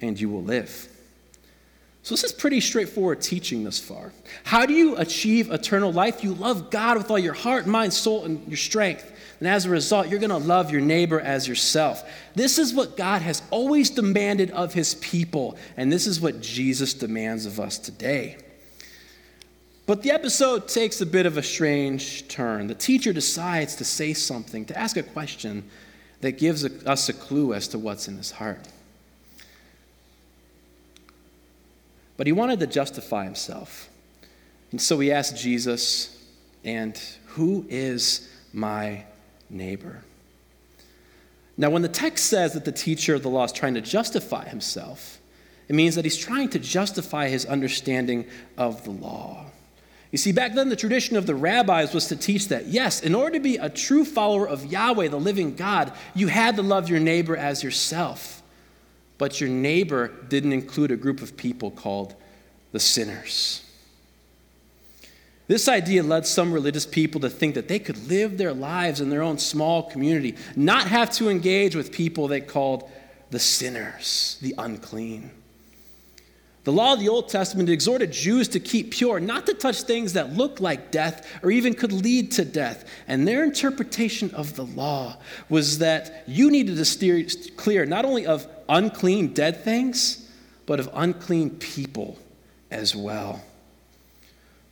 and 0.00 0.20
you 0.20 0.28
will 0.28 0.42
live. 0.42 0.88
So, 2.02 2.14
this 2.14 2.24
is 2.24 2.32
pretty 2.32 2.60
straightforward 2.60 3.20
teaching 3.20 3.62
thus 3.62 3.78
far. 3.78 4.12
How 4.42 4.66
do 4.66 4.74
you 4.74 4.96
achieve 4.96 5.52
eternal 5.52 5.92
life? 5.92 6.24
You 6.24 6.34
love 6.34 6.70
God 6.70 6.98
with 6.98 7.10
all 7.10 7.18
your 7.18 7.34
heart, 7.34 7.66
mind, 7.68 7.92
soul, 7.92 8.24
and 8.24 8.46
your 8.48 8.56
strength. 8.56 9.10
And 9.42 9.48
as 9.48 9.66
a 9.66 9.70
result, 9.70 10.06
you're 10.06 10.20
going 10.20 10.30
to 10.30 10.36
love 10.36 10.70
your 10.70 10.80
neighbor 10.80 11.20
as 11.20 11.48
yourself. 11.48 12.08
This 12.36 12.58
is 12.58 12.72
what 12.72 12.96
God 12.96 13.22
has 13.22 13.42
always 13.50 13.90
demanded 13.90 14.52
of 14.52 14.72
his 14.72 14.94
people, 14.94 15.56
and 15.76 15.90
this 15.90 16.06
is 16.06 16.20
what 16.20 16.40
Jesus 16.40 16.94
demands 16.94 17.44
of 17.44 17.58
us 17.58 17.76
today. 17.76 18.36
But 19.84 20.04
the 20.04 20.12
episode 20.12 20.68
takes 20.68 21.00
a 21.00 21.06
bit 21.06 21.26
of 21.26 21.38
a 21.38 21.42
strange 21.42 22.28
turn. 22.28 22.68
The 22.68 22.76
teacher 22.76 23.12
decides 23.12 23.74
to 23.74 23.84
say 23.84 24.14
something, 24.14 24.64
to 24.66 24.78
ask 24.78 24.96
a 24.96 25.02
question 25.02 25.68
that 26.20 26.38
gives 26.38 26.64
us 26.64 27.08
a 27.08 27.12
clue 27.12 27.52
as 27.52 27.66
to 27.66 27.80
what's 27.80 28.06
in 28.06 28.18
his 28.18 28.30
heart. 28.30 28.68
But 32.16 32.28
he 32.28 32.32
wanted 32.32 32.60
to 32.60 32.68
justify 32.68 33.24
himself. 33.24 33.90
And 34.70 34.80
so 34.80 35.00
he 35.00 35.10
asked 35.10 35.36
Jesus, 35.36 36.24
And 36.62 36.96
who 37.26 37.66
is 37.68 38.28
my 38.52 39.02
neighbor? 39.52 40.02
Now, 41.56 41.70
when 41.70 41.82
the 41.82 41.88
text 41.88 42.26
says 42.26 42.54
that 42.54 42.64
the 42.64 42.72
teacher 42.72 43.14
of 43.14 43.22
the 43.22 43.28
law 43.28 43.44
is 43.44 43.52
trying 43.52 43.74
to 43.74 43.80
justify 43.80 44.48
himself, 44.48 45.18
it 45.68 45.74
means 45.74 45.94
that 45.94 46.04
he's 46.04 46.16
trying 46.16 46.48
to 46.50 46.58
justify 46.58 47.28
his 47.28 47.44
understanding 47.46 48.26
of 48.58 48.84
the 48.84 48.90
law. 48.90 49.46
You 50.10 50.18
see, 50.18 50.32
back 50.32 50.54
then, 50.54 50.68
the 50.68 50.76
tradition 50.76 51.16
of 51.16 51.26
the 51.26 51.34
rabbis 51.34 51.94
was 51.94 52.08
to 52.08 52.16
teach 52.16 52.48
that, 52.48 52.66
yes, 52.66 53.00
in 53.00 53.14
order 53.14 53.32
to 53.32 53.40
be 53.40 53.56
a 53.56 53.70
true 53.70 54.04
follower 54.04 54.46
of 54.46 54.66
Yahweh, 54.66 55.08
the 55.08 55.18
living 55.18 55.54
God, 55.54 55.92
you 56.14 56.28
had 56.28 56.56
to 56.56 56.62
love 56.62 56.90
your 56.90 57.00
neighbor 57.00 57.34
as 57.36 57.62
yourself. 57.62 58.42
But 59.16 59.40
your 59.40 59.48
neighbor 59.48 60.08
didn't 60.28 60.52
include 60.52 60.90
a 60.90 60.96
group 60.96 61.22
of 61.22 61.36
people 61.36 61.70
called 61.70 62.14
the 62.72 62.80
sinners. 62.80 63.62
This 65.48 65.68
idea 65.68 66.02
led 66.02 66.26
some 66.26 66.52
religious 66.52 66.86
people 66.86 67.20
to 67.22 67.30
think 67.30 67.54
that 67.56 67.68
they 67.68 67.78
could 67.78 68.08
live 68.08 68.38
their 68.38 68.54
lives 68.54 69.00
in 69.00 69.10
their 69.10 69.22
own 69.22 69.38
small 69.38 69.82
community, 69.82 70.36
not 70.54 70.86
have 70.86 71.10
to 71.12 71.28
engage 71.28 71.74
with 71.74 71.92
people 71.92 72.28
they 72.28 72.40
called 72.40 72.88
the 73.30 73.38
sinners, 73.38 74.38
the 74.40 74.54
unclean. 74.56 75.30
The 76.64 76.72
law 76.72 76.92
of 76.92 77.00
the 77.00 77.08
Old 77.08 77.28
Testament 77.28 77.68
exhorted 77.68 78.12
Jews 78.12 78.46
to 78.48 78.60
keep 78.60 78.92
pure, 78.92 79.18
not 79.18 79.46
to 79.46 79.54
touch 79.54 79.82
things 79.82 80.12
that 80.12 80.34
looked 80.34 80.60
like 80.60 80.92
death 80.92 81.26
or 81.42 81.50
even 81.50 81.74
could 81.74 81.92
lead 81.92 82.30
to 82.32 82.44
death. 82.44 82.88
And 83.08 83.26
their 83.26 83.42
interpretation 83.42 84.32
of 84.32 84.54
the 84.54 84.64
law 84.64 85.16
was 85.48 85.78
that 85.78 86.22
you 86.28 86.52
needed 86.52 86.76
to 86.76 86.84
steer 86.84 87.26
clear 87.56 87.84
not 87.84 88.04
only 88.04 88.26
of 88.26 88.46
unclean 88.68 89.34
dead 89.34 89.64
things, 89.64 90.30
but 90.66 90.78
of 90.78 90.88
unclean 90.94 91.50
people 91.50 92.16
as 92.70 92.94
well. 92.94 93.42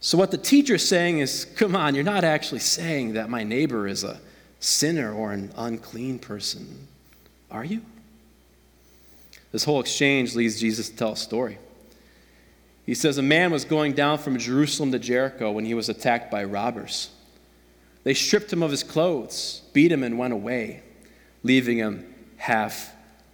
So, 0.01 0.17
what 0.17 0.31
the 0.31 0.39
teacher's 0.39 0.87
saying 0.87 1.19
is 1.19 1.45
come 1.45 1.77
on, 1.77 1.95
you're 1.95 2.05
not 2.05 2.25
actually 2.25 2.61
saying 2.61 3.13
that 3.13 3.29
my 3.29 3.45
neighbor 3.45 3.87
is 3.87 4.03
a 4.03 4.19
sinner 4.59 5.13
or 5.13 5.33
an 5.33 5.53
unclean 5.57 6.19
person, 6.19 6.89
are 7.51 7.65
you? 7.65 7.83
This 9.53 9.65
whole 9.65 9.81
exchange 9.81 10.35
leads 10.35 10.61
Jesus 10.61 10.89
to 10.89 10.97
tell 10.97 11.13
a 11.13 11.17
story. 11.17 11.59
He 12.87 12.95
says, 12.95 13.19
A 13.19 13.23
man 13.23 13.51
was 13.51 13.65
going 13.65 13.93
down 13.93 14.19
from 14.19 14.39
Jerusalem 14.39 14.93
to 14.93 14.99
Jericho 14.99 15.53
when 15.53 15.65
he 15.65 15.75
was 15.75 15.89
attacked 15.89 16.31
by 16.31 16.45
robbers. 16.45 17.11
They 18.03 18.15
stripped 18.15 18.53
him 18.53 18.63
of 18.63 18.71
his 18.71 18.83
clothes, 18.83 19.63
beat 19.73 19.93
him, 19.93 20.03
and 20.03 20.19
went 20.19 20.33
away, 20.33 20.83
leaving 21.43 21.79
him 21.79 22.15
half 22.37 22.93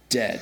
dead. 0.09 0.41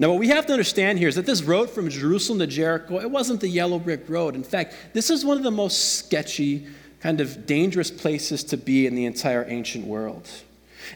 Now, 0.00 0.10
what 0.10 0.20
we 0.20 0.28
have 0.28 0.46
to 0.46 0.52
understand 0.52 1.00
here 1.00 1.08
is 1.08 1.16
that 1.16 1.26
this 1.26 1.42
road 1.42 1.68
from 1.68 1.90
Jerusalem 1.90 2.38
to 2.38 2.46
Jericho, 2.46 3.00
it 3.00 3.10
wasn't 3.10 3.40
the 3.40 3.48
yellow 3.48 3.80
brick 3.80 4.08
road. 4.08 4.36
In 4.36 4.44
fact, 4.44 4.74
this 4.92 5.10
is 5.10 5.24
one 5.24 5.36
of 5.36 5.42
the 5.42 5.50
most 5.50 5.96
sketchy 5.98 6.68
kind 7.00 7.20
of 7.20 7.46
dangerous 7.46 7.90
places 7.90 8.44
to 8.44 8.56
be 8.56 8.86
in 8.86 8.94
the 8.94 9.06
entire 9.06 9.44
ancient 9.48 9.84
world. 9.84 10.28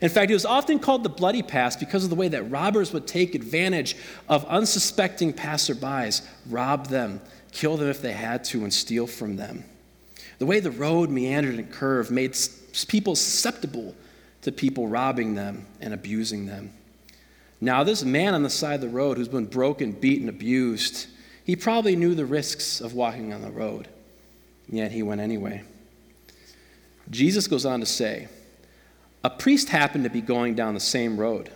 In 0.01 0.09
fact, 0.09 0.31
it 0.31 0.35
was 0.35 0.47
often 0.47 0.79
called 0.79 1.03
the 1.03 1.09
bloody 1.09 1.43
pass 1.43 1.75
because 1.75 2.05
of 2.05 2.11
the 2.11 2.17
way 2.17 2.29
that 2.29 2.45
robbers 2.45 2.93
would 2.93 3.09
take 3.09 3.35
advantage 3.35 3.97
of 4.29 4.45
unsuspecting 4.47 5.33
passerbys, 5.33 6.25
rob 6.49 6.87
them, 6.87 7.21
kill 7.51 7.77
them 7.77 7.89
if 7.89 8.01
they 8.01 8.13
had 8.13 8.45
to, 8.45 8.63
and 8.63 8.73
steal 8.73 9.09
from 9.09 9.37
them. 9.37 9.65
The 10.39 10.47
way 10.47 10.61
the 10.61 10.71
road 10.71 11.11
meandered 11.11 11.57
and 11.57 11.71
curved 11.71 12.11
made 12.11 12.37
people 12.87 13.17
susceptible 13.17 13.95
to 14.43 14.53
people 14.53 14.87
robbing 14.89 15.35
them 15.35 15.67
and 15.81 15.93
abusing 15.93 16.47
them. 16.47 16.73
Now, 17.63 17.85
this 17.85 18.03
man 18.03 18.35
on 18.35 18.43
the 18.43 18.51
side 18.51 18.75
of 18.75 18.81
the 18.81 18.89
road 18.89 19.17
who's 19.17 19.29
been 19.29 19.47
broken, 19.47 19.93
beaten, 19.93 20.29
abused, 20.29 21.07
he 21.45 21.55
probably 21.55 21.95
knew 21.95 22.13
the 22.13 22.27
risks 22.27 22.81
of 22.81 22.93
walking 22.93 23.33
on 23.33 23.41
the 23.41 23.53
road, 23.53 23.87
yet 24.69 24.91
he 24.91 25.05
went 25.05 25.21
anyway. 25.21 25.63
Jesus 27.09 27.47
goes 27.47 27.65
on 27.65 27.79
to 27.79 27.87
say, 27.87 28.27
A 29.23 29.31
priest 29.31 29.69
happened 29.69 30.03
to 30.03 30.11
be 30.11 30.21
going 30.21 30.57
down 30.57 30.75
the 30.75 30.81
same 30.81 31.17
road, 31.17 31.53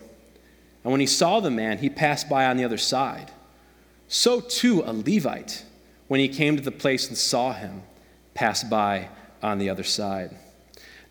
and 0.84 0.92
when 0.92 1.00
he 1.00 1.08
saw 1.08 1.40
the 1.40 1.50
man, 1.50 1.78
he 1.78 1.90
passed 1.90 2.28
by 2.28 2.46
on 2.46 2.56
the 2.56 2.64
other 2.64 2.78
side. 2.78 3.32
So 4.06 4.38
too 4.38 4.84
a 4.86 4.92
Levite, 4.92 5.64
when 6.06 6.20
he 6.20 6.28
came 6.28 6.56
to 6.56 6.62
the 6.62 6.70
place 6.70 7.08
and 7.08 7.18
saw 7.18 7.52
him, 7.52 7.82
passed 8.32 8.70
by 8.70 9.08
on 9.42 9.58
the 9.58 9.70
other 9.70 9.82
side. 9.82 10.36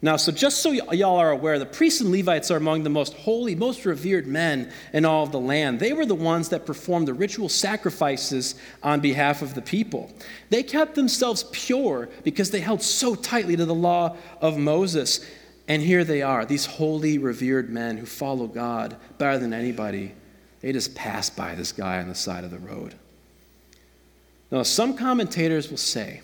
Now, 0.01 0.17
so 0.17 0.31
just 0.31 0.59
so 0.61 0.71
y- 0.71 0.95
y'all 0.95 1.17
are 1.17 1.31
aware, 1.31 1.57
the 1.57 1.65
priests 1.65 2.01
and 2.01 2.11
Levites 2.11 2.51
are 2.51 2.57
among 2.57 2.83
the 2.83 2.89
most 2.89 3.13
holy, 3.13 3.55
most 3.55 3.85
revered 3.85 4.27
men 4.27 4.71
in 4.93 5.05
all 5.05 5.23
of 5.23 5.31
the 5.31 5.39
land. 5.39 5.79
They 5.79 5.93
were 5.93 6.05
the 6.05 6.13
ones 6.13 6.49
that 6.49 6.65
performed 6.65 7.07
the 7.07 7.13
ritual 7.13 7.49
sacrifices 7.49 8.55
on 8.83 8.99
behalf 8.99 9.41
of 9.41 9.55
the 9.55 9.61
people. 9.61 10.11
They 10.49 10.63
kept 10.63 10.95
themselves 10.95 11.45
pure 11.51 12.09
because 12.23 12.51
they 12.51 12.59
held 12.59 12.81
so 12.81 13.15
tightly 13.15 13.55
to 13.55 13.65
the 13.65 13.73
law 13.73 14.17
of 14.41 14.57
Moses. 14.57 15.25
And 15.67 15.81
here 15.81 16.03
they 16.03 16.21
are, 16.21 16.45
these 16.45 16.65
holy, 16.65 17.17
revered 17.17 17.69
men 17.69 17.97
who 17.97 18.05
follow 18.05 18.47
God 18.47 18.97
better 19.17 19.39
than 19.39 19.53
anybody. 19.53 20.13
They 20.61 20.71
just 20.71 20.93
pass 20.93 21.29
by 21.29 21.55
this 21.55 21.71
guy 21.71 21.99
on 21.99 22.09
the 22.09 22.15
side 22.15 22.43
of 22.43 22.51
the 22.51 22.59
road. 22.59 22.95
Now, 24.51 24.63
some 24.63 24.95
commentators 24.95 25.69
will 25.69 25.77
say, 25.77 26.21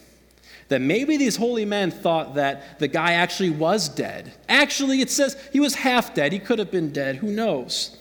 that 0.71 0.79
maybe 0.79 1.17
these 1.17 1.35
holy 1.35 1.65
men 1.65 1.91
thought 1.91 2.35
that 2.35 2.79
the 2.79 2.87
guy 2.87 3.13
actually 3.13 3.49
was 3.49 3.89
dead. 3.89 4.31
Actually, 4.47 5.01
it 5.01 5.09
says 5.09 5.35
he 5.51 5.59
was 5.59 5.75
half 5.75 6.13
dead. 6.13 6.31
He 6.31 6.39
could 6.39 6.59
have 6.59 6.71
been 6.71 6.93
dead. 6.93 7.17
Who 7.17 7.27
knows? 7.27 7.97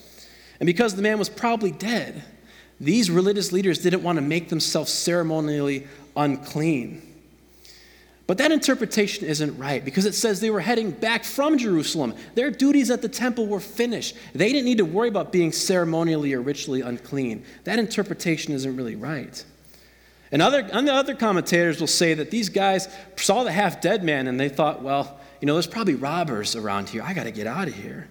And 0.60 0.66
because 0.68 0.94
the 0.94 1.02
man 1.02 1.18
was 1.18 1.28
probably 1.28 1.72
dead, 1.72 2.22
these 2.78 3.10
religious 3.10 3.50
leaders 3.50 3.80
didn't 3.80 4.04
want 4.04 4.18
to 4.18 4.22
make 4.22 4.50
themselves 4.50 4.92
ceremonially 4.92 5.88
unclean. 6.16 7.02
But 8.28 8.38
that 8.38 8.52
interpretation 8.52 9.26
isn't 9.26 9.58
right 9.58 9.84
because 9.84 10.06
it 10.06 10.14
says 10.14 10.38
they 10.38 10.50
were 10.50 10.60
heading 10.60 10.92
back 10.92 11.24
from 11.24 11.58
Jerusalem. 11.58 12.14
Their 12.36 12.52
duties 12.52 12.88
at 12.88 13.02
the 13.02 13.08
temple 13.08 13.48
were 13.48 13.58
finished. 13.58 14.14
They 14.32 14.52
didn't 14.52 14.66
need 14.66 14.78
to 14.78 14.84
worry 14.84 15.08
about 15.08 15.32
being 15.32 15.50
ceremonially 15.50 16.32
or 16.34 16.40
ritually 16.40 16.82
unclean. 16.82 17.44
That 17.64 17.80
interpretation 17.80 18.52
isn't 18.52 18.76
really 18.76 18.94
right. 18.94 19.44
And 20.32 20.40
other, 20.40 20.60
and 20.60 20.88
other 20.88 21.14
commentators 21.14 21.80
will 21.80 21.88
say 21.88 22.14
that 22.14 22.30
these 22.30 22.48
guys 22.48 22.88
saw 23.16 23.42
the 23.42 23.52
half 23.52 23.80
dead 23.80 24.04
man 24.04 24.28
and 24.28 24.38
they 24.38 24.48
thought, 24.48 24.82
well, 24.82 25.18
you 25.40 25.46
know, 25.46 25.54
there's 25.54 25.66
probably 25.66 25.94
robbers 25.94 26.54
around 26.54 26.88
here. 26.88 27.02
I 27.02 27.14
got 27.14 27.24
to 27.24 27.32
get 27.32 27.46
out 27.46 27.68
of 27.68 27.74
here. 27.74 28.08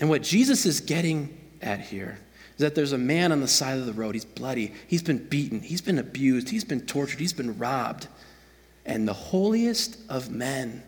And 0.00 0.08
what 0.08 0.22
Jesus 0.22 0.66
is 0.66 0.80
getting 0.80 1.38
at 1.60 1.80
here 1.80 2.18
is 2.54 2.58
that 2.58 2.74
there's 2.74 2.92
a 2.92 2.98
man 2.98 3.30
on 3.30 3.40
the 3.40 3.48
side 3.48 3.78
of 3.78 3.86
the 3.86 3.92
road. 3.92 4.14
He's 4.14 4.24
bloody. 4.24 4.72
He's 4.88 5.02
been 5.02 5.18
beaten. 5.18 5.60
He's 5.60 5.80
been 5.80 5.98
abused. 5.98 6.48
He's 6.48 6.64
been 6.64 6.80
tortured. 6.80 7.20
He's 7.20 7.32
been 7.32 7.56
robbed. 7.56 8.08
And 8.84 9.06
the 9.06 9.12
holiest 9.12 9.98
of 10.08 10.30
men 10.30 10.82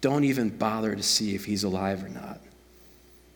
don't 0.00 0.22
even 0.24 0.50
bother 0.50 0.94
to 0.94 1.02
see 1.02 1.34
if 1.34 1.44
he's 1.44 1.64
alive 1.64 2.04
or 2.04 2.08
not. 2.08 2.40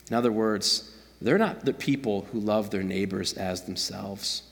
In 0.09 0.17
other 0.17 0.31
words, 0.31 0.93
they're 1.21 1.39
not 1.39 1.65
the 1.65 1.73
people 1.73 2.29
who 2.31 2.39
love 2.39 2.71
their 2.71 2.85
neighbors 2.85 3.33
as 3.33 3.63
themselves. 3.63 4.43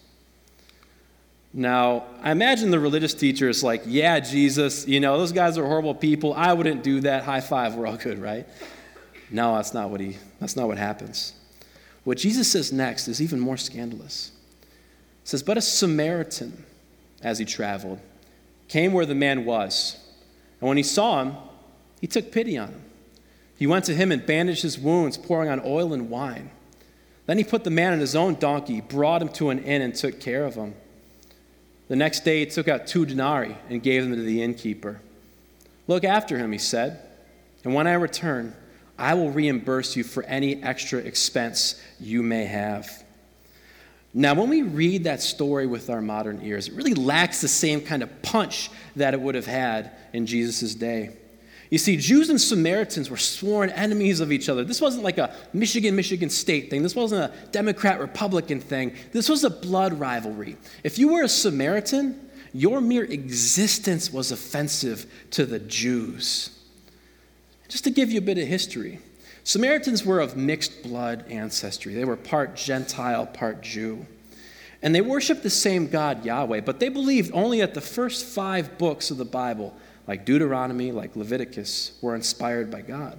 Now, 1.57 2.07
I 2.21 2.33
imagine 2.33 2.73
the 2.73 2.81
religious 2.81 3.15
teacher 3.15 3.49
is 3.49 3.63
like, 3.63 3.85
yeah, 3.87 4.19
Jesus, 4.19 4.89
you 4.89 4.99
know, 4.99 5.17
those 5.17 5.31
guys 5.31 5.57
are 5.57 5.65
horrible 5.65 5.95
people. 5.95 6.35
I 6.35 6.53
wouldn't 6.53 6.83
do 6.83 7.01
that. 7.03 7.23
High 7.23 7.41
five, 7.41 7.77
we're 7.77 7.87
all 7.87 7.97
good, 7.97 8.19
right? 8.19 8.45
No, 9.31 9.55
that's 9.55 9.73
not 9.73 9.89
what 9.89 10.01
he 10.01 10.17
that's 10.41 10.57
not 10.57 10.67
what 10.67 10.79
happens. 10.79 11.33
What 12.03 12.19
Jesus 12.19 12.51
says 12.51 12.73
next 12.73 13.07
is 13.07 13.23
even 13.23 13.39
more 13.39 13.57
scandalous. 13.57 14.33
Says, 15.23 15.45
But 15.45 15.57
a 15.57 15.61
Samaritan, 15.61 16.65
as 17.23 17.39
he 17.39 17.45
traveled, 17.45 18.01
came 18.67 18.93
where 18.93 19.07
the 19.07 19.15
man 19.15 19.45
was. 19.45 19.97
And 20.61 20.69
when 20.69 20.77
he 20.77 20.83
saw 20.83 21.23
him, 21.23 21.37
he 22.01 22.09
took 22.09 22.33
pity 22.33 22.59
on 22.59 22.69
him. 22.69 22.83
He 23.57 23.67
went 23.69 23.85
to 23.85 23.95
him 23.95 24.11
and 24.11 24.27
bandaged 24.27 24.63
his 24.63 24.77
wounds, 24.77 25.17
pouring 25.17 25.49
on 25.49 25.63
oil 25.65 25.93
and 25.93 26.11
wine. 26.11 26.51
Then 27.27 27.39
he 27.39 27.45
put 27.45 27.65
the 27.65 27.71
man 27.71 27.93
on 27.93 28.01
his 28.01 28.17
own 28.17 28.35
donkey, 28.35 28.81
brought 28.81 29.23
him 29.23 29.29
to 29.31 29.51
an 29.51 29.61
inn, 29.61 29.81
and 29.81 29.95
took 29.95 30.21
care 30.21 30.45
of 30.45 30.57
him. 30.57 30.75
The 31.89 31.97
next 31.97 32.25
day 32.25 32.41
he 32.41 32.47
took 32.47 32.69
out 32.69 32.87
two 32.87 33.05
denarii 33.05 33.57
and 33.69 33.83
gave 33.83 34.05
them 34.05 34.17
to 34.17 34.23
the 34.23 34.43
innkeeper. 34.43 35.01
Look 35.87 36.05
after 36.05 36.39
him, 36.39 36.53
he 36.53 36.59
said, 36.59 37.01
and 37.63 37.75
when 37.75 37.87
I 37.87 37.95
return, 37.95 38.55
I 38.99 39.15
will 39.15 39.31
reimburse 39.31 39.97
you 39.97 40.05
for 40.05 40.23
any 40.25 40.63
extra 40.63 41.01
expense 41.01 41.81
you 41.99 42.23
may 42.23 42.45
have. 42.45 43.05
Now, 44.17 44.35
when 44.35 44.49
we 44.49 44.63
read 44.63 45.05
that 45.05 45.21
story 45.21 45.67
with 45.67 45.91
our 45.91 46.01
modern 46.01 46.41
ears, 46.43 46.69
it 46.69 46.75
really 46.75 46.95
lacks 46.95 47.41
the 47.41 47.49
same 47.49 47.81
kind 47.81 48.03
of 48.03 48.23
punch 48.23 48.71
that 48.95 49.13
it 49.13 49.21
would 49.21 49.35
have 49.35 49.47
had 49.47 49.91
in 50.13 50.25
Jesus' 50.27 50.75
day. 50.75 51.17
You 51.71 51.79
see, 51.79 51.97
Jews 51.97 52.31
and 52.31 52.41
Samaritans 52.41 53.11
were 53.11 53.17
sworn 53.17 53.71
enemies 53.71 54.21
of 54.21 54.31
each 54.31 54.49
other. 54.49 54.65
This 54.65 54.81
wasn't 54.81 55.03
like 55.03 55.19
a 55.19 55.35
Michigan, 55.53 55.97
Michigan 55.97 56.31
state 56.31 56.71
thing. 56.71 56.83
This 56.83 56.95
wasn't 56.95 57.33
a 57.33 57.47
Democrat, 57.49 58.01
Republican 58.01 58.61
thing. 58.61 58.95
This 59.13 59.29
was 59.29 59.45
a 59.45 59.51
blood 59.51 59.99
rivalry. 59.99 60.57
If 60.83 60.99
you 60.99 61.09
were 61.09 61.23
a 61.23 61.29
Samaritan, 61.29 62.31
your 62.53 62.81
mere 62.81 63.05
existence 63.05 64.13
was 64.13 64.31
offensive 64.31 65.07
to 65.33 65.47
the 65.47 65.59
Jews. 65.59 66.51
Just 67.69 67.85
to 67.85 67.91
give 67.91 68.13
you 68.13 68.19
a 68.19 68.23
bit 68.23 68.39
of 68.39 68.47
history, 68.47 69.01
Samaritans 69.43 70.05
were 70.05 70.21
of 70.21 70.37
mixed 70.37 70.83
blood 70.83 71.25
ancestry. 71.29 71.95
They 71.95 72.05
were 72.05 72.17
part 72.17 72.57
Gentile, 72.57 73.27
part 73.27 73.63
Jew. 73.63 74.07
And 74.81 74.95
they 74.95 75.01
worshiped 75.01 75.43
the 75.43 75.51
same 75.51 75.89
God, 75.89 76.25
Yahweh, 76.25 76.61
but 76.61 76.79
they 76.79 76.91
believed 76.91 77.33
only 77.33 77.61
that 77.61 77.75
the 77.75 77.81
first 77.81 78.25
five 78.25 78.79
books 78.79 79.11
of 79.11 79.17
the 79.17 79.25
Bible 79.25 79.75
like 80.07 80.25
Deuteronomy, 80.25 80.93
like 80.93 81.17
Leviticus, 81.17 81.93
were 82.03 82.15
inspired 82.15 82.71
by 82.71 82.83
God. 82.83 83.19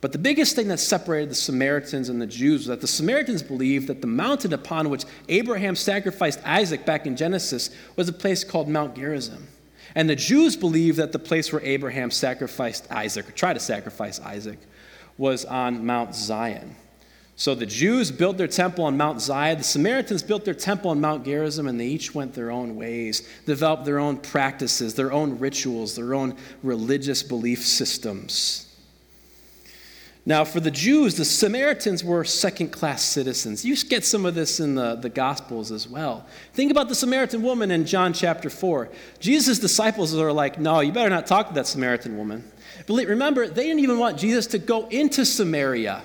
But 0.00 0.12
the 0.12 0.18
biggest 0.18 0.56
thing 0.56 0.68
that 0.68 0.80
separated 0.80 1.30
the 1.30 1.34
Samaritans 1.34 2.08
and 2.08 2.20
the 2.20 2.26
Jews 2.26 2.60
was 2.60 2.66
that 2.68 2.80
the 2.80 2.86
Samaritans 2.86 3.42
believed 3.42 3.86
that 3.88 4.00
the 4.00 4.06
mountain 4.06 4.54
upon 4.54 4.88
which 4.88 5.04
Abraham 5.28 5.76
sacrificed 5.76 6.40
Isaac 6.44 6.86
back 6.86 7.06
in 7.06 7.16
Genesis 7.16 7.70
was 7.96 8.08
a 8.08 8.12
place 8.12 8.42
called 8.42 8.68
Mount 8.68 8.96
Gerizim. 8.96 9.46
And 9.94 10.08
the 10.08 10.16
Jews 10.16 10.56
believed 10.56 10.96
that 10.98 11.12
the 11.12 11.18
place 11.18 11.52
where 11.52 11.62
Abraham 11.62 12.10
sacrificed 12.10 12.90
Isaac, 12.90 13.28
or 13.28 13.32
tried 13.32 13.54
to 13.54 13.60
sacrifice 13.60 14.20
Isaac, 14.20 14.58
was 15.18 15.44
on 15.44 15.84
Mount 15.84 16.14
Zion. 16.14 16.76
So 17.40 17.54
the 17.54 17.64
Jews 17.64 18.10
built 18.10 18.36
their 18.36 18.46
temple 18.46 18.84
on 18.84 18.98
Mount 18.98 19.22
Zion, 19.22 19.56
the 19.56 19.64
Samaritans 19.64 20.22
built 20.22 20.44
their 20.44 20.52
temple 20.52 20.90
on 20.90 21.00
Mount 21.00 21.24
Gerizim, 21.24 21.68
and 21.68 21.80
they 21.80 21.86
each 21.86 22.14
went 22.14 22.34
their 22.34 22.50
own 22.50 22.76
ways, 22.76 23.26
developed 23.46 23.86
their 23.86 23.98
own 23.98 24.18
practices, 24.18 24.94
their 24.94 25.10
own 25.10 25.38
rituals, 25.38 25.96
their 25.96 26.12
own 26.12 26.36
religious 26.62 27.22
belief 27.22 27.64
systems. 27.64 28.76
Now, 30.26 30.44
for 30.44 30.60
the 30.60 30.70
Jews, 30.70 31.14
the 31.14 31.24
Samaritans 31.24 32.04
were 32.04 32.24
second 32.24 32.72
class 32.72 33.02
citizens. 33.02 33.64
You 33.64 33.74
get 33.74 34.04
some 34.04 34.26
of 34.26 34.34
this 34.34 34.60
in 34.60 34.74
the, 34.74 34.96
the 34.96 35.08
Gospels 35.08 35.72
as 35.72 35.88
well. 35.88 36.26
Think 36.52 36.70
about 36.70 36.90
the 36.90 36.94
Samaritan 36.94 37.40
woman 37.40 37.70
in 37.70 37.86
John 37.86 38.12
chapter 38.12 38.50
4. 38.50 38.90
Jesus' 39.18 39.58
disciples 39.58 40.14
are 40.14 40.30
like, 40.30 40.58
No, 40.58 40.80
you 40.80 40.92
better 40.92 41.08
not 41.08 41.26
talk 41.26 41.48
to 41.48 41.54
that 41.54 41.66
Samaritan 41.66 42.18
woman. 42.18 42.44
But 42.86 43.06
remember, 43.06 43.48
they 43.48 43.62
didn't 43.62 43.80
even 43.80 43.98
want 43.98 44.18
Jesus 44.18 44.46
to 44.48 44.58
go 44.58 44.88
into 44.88 45.24
Samaria 45.24 46.02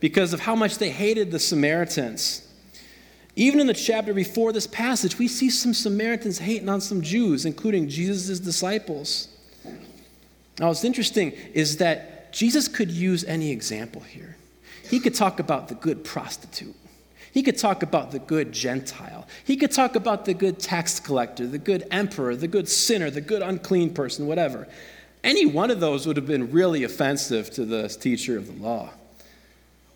because 0.00 0.32
of 0.32 0.40
how 0.40 0.54
much 0.54 0.78
they 0.78 0.90
hated 0.90 1.30
the 1.30 1.38
Samaritans. 1.38 2.42
Even 3.34 3.60
in 3.60 3.66
the 3.66 3.74
chapter 3.74 4.14
before 4.14 4.52
this 4.52 4.66
passage, 4.66 5.18
we 5.18 5.28
see 5.28 5.50
some 5.50 5.74
Samaritans 5.74 6.38
hating 6.38 6.68
on 6.68 6.80
some 6.80 7.02
Jews, 7.02 7.44
including 7.44 7.88
Jesus' 7.88 8.40
disciples. 8.40 9.28
Now, 10.58 10.68
what's 10.68 10.84
interesting 10.84 11.32
is 11.52 11.76
that 11.76 12.32
Jesus 12.32 12.66
could 12.66 12.90
use 12.90 13.24
any 13.24 13.50
example 13.50 14.00
here. 14.00 14.36
He 14.88 15.00
could 15.00 15.14
talk 15.14 15.38
about 15.38 15.68
the 15.68 15.74
good 15.74 16.04
prostitute. 16.04 16.74
He 17.32 17.42
could 17.42 17.58
talk 17.58 17.82
about 17.82 18.12
the 18.12 18.18
good 18.18 18.52
Gentile. 18.52 19.26
He 19.44 19.58
could 19.58 19.70
talk 19.70 19.94
about 19.96 20.24
the 20.24 20.32
good 20.32 20.58
tax 20.58 20.98
collector, 20.98 21.46
the 21.46 21.58
good 21.58 21.86
emperor, 21.90 22.34
the 22.34 22.48
good 22.48 22.68
sinner, 22.68 23.10
the 23.10 23.20
good 23.20 23.42
unclean 23.42 23.92
person, 23.92 24.26
whatever. 24.26 24.66
Any 25.22 25.44
one 25.44 25.70
of 25.70 25.80
those 25.80 26.06
would 26.06 26.16
have 26.16 26.26
been 26.26 26.50
really 26.50 26.84
offensive 26.84 27.50
to 27.50 27.66
the 27.66 27.88
teacher 27.88 28.38
of 28.38 28.46
the 28.46 28.62
law. 28.62 28.90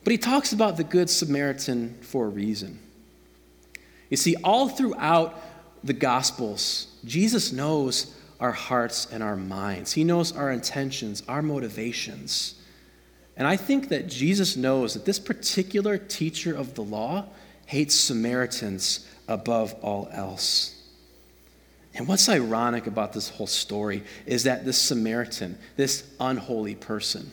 But 0.05 0.13
he 0.13 0.19
talks 0.19 0.53
about 0.53 0.77
the 0.77 0.85
Good 0.85 1.11
Samaritan 1.11 1.99
for 2.01 2.27
a 2.27 2.29
reason. 2.29 2.79
You 4.09 4.17
see, 4.17 4.37
all 4.43 4.69
throughout 4.69 5.39
the 5.85 5.93
Gospels, 5.93 6.89
Jesus 7.05 7.53
knows 7.53 8.15
our 8.41 8.53
hearts 8.53 9.07
and 9.13 9.23
our 9.23 9.37
minds. 9.37 9.93
He 9.93 10.05
knows 10.05 10.35
our 10.35 10.51
intentions, 10.51 11.23
our 11.29 11.43
motivations. 11.43 12.55
And 13.37 13.47
I 13.47 13.57
think 13.57 13.89
that 13.91 14.07
Jesus 14.07 14.57
knows 14.57 14.95
that 14.95 15.05
this 15.05 15.19
particular 15.19 15.99
teacher 15.99 16.57
of 16.57 16.75
the 16.75 16.83
law 16.83 17.27
hates 17.67 17.95
Samaritans 17.95 19.07
above 19.29 19.75
all 19.83 20.09
else. 20.13 20.77
And 21.95 22.09
what's 22.09 22.29
ironic 22.29 22.87
about 22.87 23.13
this 23.13 23.29
whole 23.29 23.47
story 23.47 24.03
is 24.27 24.45
that 24.45 24.65
this 24.65 24.79
Samaritan, 24.79 25.59
this 25.77 26.09
unholy 26.19 26.75
person, 26.75 27.33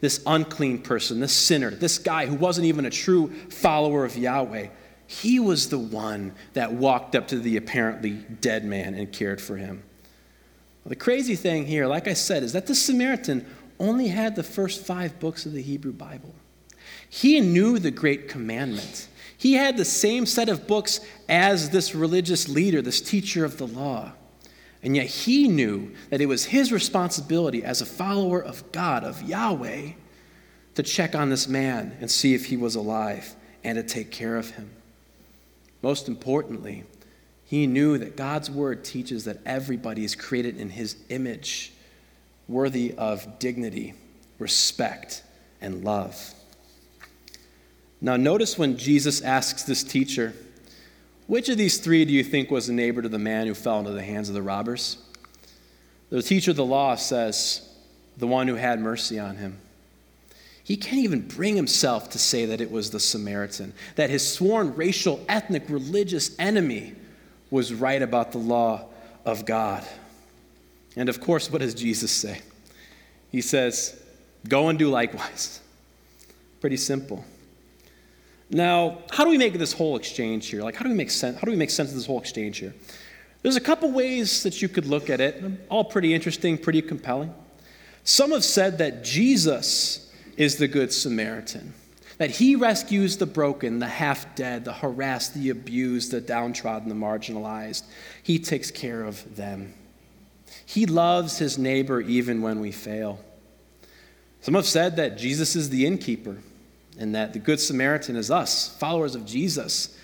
this 0.00 0.22
unclean 0.26 0.78
person, 0.78 1.20
this 1.20 1.32
sinner, 1.32 1.70
this 1.70 1.98
guy 1.98 2.26
who 2.26 2.34
wasn't 2.34 2.66
even 2.66 2.86
a 2.86 2.90
true 2.90 3.28
follower 3.48 4.04
of 4.04 4.16
Yahweh, 4.16 4.68
he 5.06 5.38
was 5.38 5.68
the 5.68 5.78
one 5.78 6.34
that 6.54 6.72
walked 6.72 7.14
up 7.14 7.28
to 7.28 7.38
the 7.38 7.56
apparently 7.56 8.10
dead 8.40 8.64
man 8.64 8.94
and 8.94 9.12
cared 9.12 9.40
for 9.40 9.56
him. 9.56 9.82
Well, 10.84 10.90
the 10.90 10.96
crazy 10.96 11.36
thing 11.36 11.66
here, 11.66 11.86
like 11.86 12.08
I 12.08 12.14
said, 12.14 12.42
is 12.42 12.52
that 12.52 12.66
the 12.66 12.74
Samaritan 12.74 13.46
only 13.78 14.08
had 14.08 14.36
the 14.36 14.42
first 14.42 14.84
five 14.84 15.18
books 15.20 15.46
of 15.46 15.52
the 15.52 15.62
Hebrew 15.62 15.92
Bible. 15.92 16.34
He 17.08 17.40
knew 17.40 17.78
the 17.78 17.90
great 17.90 18.28
commandment. 18.28 19.08
He 19.38 19.54
had 19.54 19.76
the 19.76 19.84
same 19.84 20.26
set 20.26 20.48
of 20.48 20.66
books 20.66 21.00
as 21.28 21.70
this 21.70 21.94
religious 21.94 22.48
leader, 22.48 22.82
this 22.82 23.00
teacher 23.00 23.44
of 23.44 23.58
the 23.58 23.66
law. 23.66 24.12
And 24.86 24.94
yet 24.94 25.06
he 25.06 25.48
knew 25.48 25.92
that 26.10 26.20
it 26.20 26.26
was 26.26 26.44
his 26.44 26.70
responsibility 26.70 27.64
as 27.64 27.80
a 27.80 27.86
follower 27.86 28.40
of 28.40 28.70
God, 28.70 29.02
of 29.02 29.20
Yahweh, 29.20 29.90
to 30.76 30.82
check 30.84 31.16
on 31.16 31.28
this 31.28 31.48
man 31.48 31.96
and 32.00 32.08
see 32.08 32.34
if 32.34 32.44
he 32.44 32.56
was 32.56 32.76
alive 32.76 33.34
and 33.64 33.74
to 33.74 33.82
take 33.82 34.12
care 34.12 34.36
of 34.36 34.50
him. 34.50 34.70
Most 35.82 36.06
importantly, 36.06 36.84
he 37.44 37.66
knew 37.66 37.98
that 37.98 38.16
God's 38.16 38.48
word 38.48 38.84
teaches 38.84 39.24
that 39.24 39.40
everybody 39.44 40.04
is 40.04 40.14
created 40.14 40.56
in 40.56 40.70
his 40.70 40.94
image, 41.08 41.72
worthy 42.46 42.94
of 42.96 43.40
dignity, 43.40 43.94
respect, 44.38 45.24
and 45.60 45.82
love. 45.82 46.32
Now, 48.00 48.16
notice 48.16 48.56
when 48.56 48.76
Jesus 48.76 49.20
asks 49.20 49.64
this 49.64 49.82
teacher, 49.82 50.32
which 51.26 51.48
of 51.48 51.58
these 51.58 51.78
three 51.78 52.04
do 52.04 52.12
you 52.12 52.22
think 52.24 52.50
was 52.50 52.66
the 52.66 52.72
neighbor 52.72 53.02
to 53.02 53.08
the 53.08 53.18
man 53.18 53.46
who 53.46 53.54
fell 53.54 53.78
into 53.78 53.92
the 53.92 54.02
hands 54.02 54.28
of 54.28 54.34
the 54.34 54.42
robbers? 54.42 54.98
The 56.10 56.22
teacher 56.22 56.52
of 56.52 56.56
the 56.56 56.64
law 56.64 56.94
says, 56.94 57.68
the 58.16 58.26
one 58.26 58.48
who 58.48 58.54
had 58.54 58.80
mercy 58.80 59.18
on 59.18 59.36
him. 59.36 59.58
He 60.62 60.76
can't 60.76 61.02
even 61.02 61.20
bring 61.20 61.54
himself 61.54 62.10
to 62.10 62.18
say 62.18 62.46
that 62.46 62.60
it 62.60 62.70
was 62.70 62.90
the 62.90 62.98
Samaritan, 62.98 63.72
that 63.94 64.10
his 64.10 64.28
sworn 64.28 64.74
racial, 64.74 65.24
ethnic, 65.28 65.64
religious 65.68 66.36
enemy 66.38 66.94
was 67.50 67.72
right 67.72 68.02
about 68.02 68.32
the 68.32 68.38
law 68.38 68.86
of 69.24 69.44
God. 69.44 69.86
And 70.96 71.08
of 71.08 71.20
course, 71.20 71.50
what 71.50 71.60
does 71.60 71.74
Jesus 71.74 72.10
say? 72.10 72.40
He 73.30 73.42
says, 73.42 74.02
Go 74.48 74.68
and 74.68 74.78
do 74.78 74.88
likewise. 74.88 75.60
Pretty 76.60 76.76
simple. 76.76 77.24
Now, 78.50 78.98
how 79.10 79.24
do 79.24 79.30
we 79.30 79.38
make 79.38 79.54
this 79.54 79.72
whole 79.72 79.96
exchange 79.96 80.48
here? 80.48 80.62
Like, 80.62 80.76
how 80.76 80.84
do 80.84 80.90
we 80.90 80.96
make 80.96 81.10
sense? 81.10 81.36
How 81.36 81.44
do 81.44 81.50
we 81.50 81.56
make 81.56 81.70
sense 81.70 81.90
of 81.90 81.96
this 81.96 82.06
whole 82.06 82.20
exchange 82.20 82.58
here? 82.58 82.74
There's 83.42 83.56
a 83.56 83.60
couple 83.60 83.90
ways 83.90 84.42
that 84.44 84.62
you 84.62 84.68
could 84.68 84.86
look 84.86 85.10
at 85.10 85.20
it, 85.20 85.42
all 85.68 85.84
pretty 85.84 86.14
interesting, 86.14 86.56
pretty 86.58 86.82
compelling. 86.82 87.34
Some 88.04 88.30
have 88.32 88.44
said 88.44 88.78
that 88.78 89.02
Jesus 89.04 90.12
is 90.36 90.56
the 90.56 90.68
Good 90.68 90.92
Samaritan. 90.92 91.74
That 92.18 92.30
he 92.30 92.56
rescues 92.56 93.18
the 93.18 93.26
broken, 93.26 93.78
the 93.78 93.88
half 93.88 94.34
dead, 94.36 94.64
the 94.64 94.72
harassed, 94.72 95.34
the 95.34 95.50
abused, 95.50 96.12
the 96.12 96.20
downtrodden, 96.20 96.88
the 96.88 96.94
marginalized. 96.94 97.84
He 98.22 98.38
takes 98.38 98.70
care 98.70 99.04
of 99.04 99.36
them. 99.36 99.74
He 100.64 100.86
loves 100.86 101.38
his 101.38 101.58
neighbor 101.58 102.00
even 102.00 102.42
when 102.42 102.60
we 102.60 102.72
fail. 102.72 103.20
Some 104.40 104.54
have 104.54 104.66
said 104.66 104.96
that 104.96 105.18
Jesus 105.18 105.56
is 105.56 105.68
the 105.70 105.84
innkeeper 105.84 106.38
and 106.98 107.14
that 107.14 107.32
the 107.32 107.38
Good 107.38 107.60
Samaritan 107.60 108.16
is 108.16 108.30
us, 108.30 108.68
followers 108.78 109.14
of 109.14 109.26
Jesus, 109.26 109.96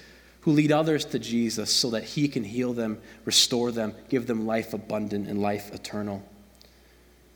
who 0.42 0.52
lead 0.52 0.72
others 0.72 1.04
to 1.06 1.18
Jesus 1.18 1.72
so 1.72 1.90
that 1.90 2.04
he 2.04 2.28
can 2.28 2.44
heal 2.44 2.72
them, 2.72 3.00
restore 3.24 3.70
them, 3.70 3.94
give 4.08 4.26
them 4.26 4.46
life 4.46 4.74
abundant 4.74 5.28
and 5.28 5.40
life 5.40 5.72
eternal. 5.72 6.22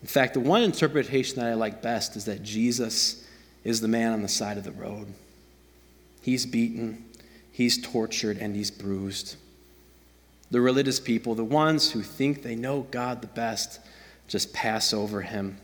In 0.03 0.09
fact, 0.09 0.35
the 0.35 0.41
one 0.41 0.63
interpretation 0.63 1.41
that 1.41 1.47
I 1.47 1.55
like 1.55 1.83
best 1.83 2.17
is 2.17 2.25
that 2.27 2.43
Jesus 2.43 3.25
is 3.65 3.81
the 3.81 3.89
man 3.89 4.13
on 4.13 4.23
the 4.23 4.29
side 4.29 4.59
of 4.59 4.65
the 4.65 4.73
road. 4.73 5.09
He's 6.23 6.47
beaten, 6.47 7.05
he's 7.53 7.81
tortured, 7.81 8.39
and 8.39 8.55
he's 8.55 8.71
bruised. 8.71 9.37
The 10.51 10.61
religious 10.61 11.01
people, 11.01 11.35
the 11.35 11.45
ones 11.45 11.91
who 11.91 12.03
think 12.03 12.43
they 12.43 12.55
know 12.55 12.87
God 12.91 13.21
the 13.21 13.27
best, 13.29 13.81
just 14.29 14.53
pass 14.53 14.93
over 14.93 15.23
him. 15.23 15.59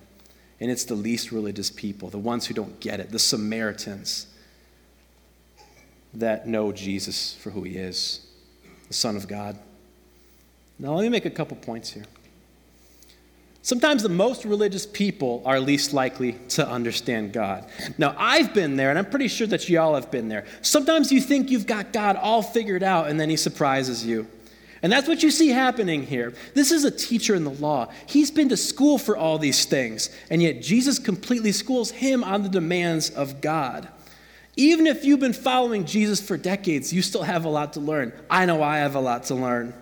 And 0.63 0.71
it's 0.71 0.85
the 0.85 0.95
least 0.95 1.33
religious 1.33 1.71
people, 1.71 2.09
the 2.09 2.19
ones 2.19 2.47
who 2.47 2.55
don't 2.55 2.79
get 2.79 3.01
it, 3.01 3.11
the 3.11 3.19
Samaritans, 3.19 4.29
that 6.15 6.47
know 6.47 6.71
Jesus 6.71 7.35
for 7.35 7.51
who 7.51 7.65
he 7.65 7.77
is, 7.77 8.25
the 8.87 8.95
Son 8.95 9.17
of 9.17 9.27
God. 9.27 9.59
Now, 10.79 10.95
let 10.95 11.03
me 11.03 11.09
make 11.09 11.25
a 11.25 11.31
couple 11.31 11.57
points 11.57 11.91
here. 11.91 12.05
Sometimes 13.63 14.05
the 14.05 14.09
most 14.09 14.45
religious 14.45 14.87
people 14.87 15.43
are 15.45 15.59
least 15.59 15.93
likely 15.93 16.35
to 16.51 16.69
understand 16.69 17.33
God. 17.33 17.69
Now, 17.99 18.15
I've 18.17 18.55
been 18.55 18.77
there, 18.77 18.91
and 18.91 18.99
I'm 19.01 19.11
pretty 19.11 19.27
sure 19.27 19.49
that 19.49 19.69
you 19.69 19.81
all 19.81 19.97
have 19.97 20.13
been 20.13 20.29
there. 20.29 20.45
Sometimes 20.61 21.11
you 21.11 21.21
think 21.21 21.51
you've 21.51 21.67
got 21.67 21.93
God 21.93 22.15
all 22.15 22.41
figured 22.41 22.85
out, 22.85 23.09
and 23.09 23.19
then 23.19 23.29
He 23.29 23.37
surprises 23.37 24.07
you. 24.07 24.29
And 24.83 24.93
that's 24.93 25.07
what 25.07 25.23
you 25.23 25.31
see 25.31 25.51
happening 25.51 26.05
here. 26.05 26.35
This 26.55 26.73
is 26.73 26.85
a 26.85 26.91
teacher 26.91 27.37
in 27.37 27.45
the 27.45 27.51
law. 27.51 27.89
He's 28.07 28.33
been 28.33 28.49
to 28.49 28.57
school 28.57 28.99
for 28.99 29.17
all 29.17 29.39
these 29.39 29.65
things, 29.65 30.11
and 30.29 30.43
yet 30.43 30.61
Jesus 30.61 30.99
completely 30.99 31.53
schools 31.53 31.93
him 31.93 32.25
on 32.25 32.43
the 32.43 32.49
demands 32.49 33.09
of 33.11 33.41
God. 33.41 33.89
Even 34.57 34.87
if 34.87 35.05
you've 35.05 35.21
been 35.21 35.33
following 35.33 35.85
Jesus 35.85 36.21
for 36.21 36.37
decades, 36.37 36.93
you 36.93 37.01
still 37.01 37.23
have 37.23 37.45
a 37.45 37.49
lot 37.49 37.75
to 37.75 37.81
learn. 37.81 38.13
I 38.29 38.45
know 38.45 38.63
I 38.63 38.79
have 38.79 38.97
a 38.97 39.01
lot 39.01 39.25
to 39.25 39.35
learn. 39.35 39.73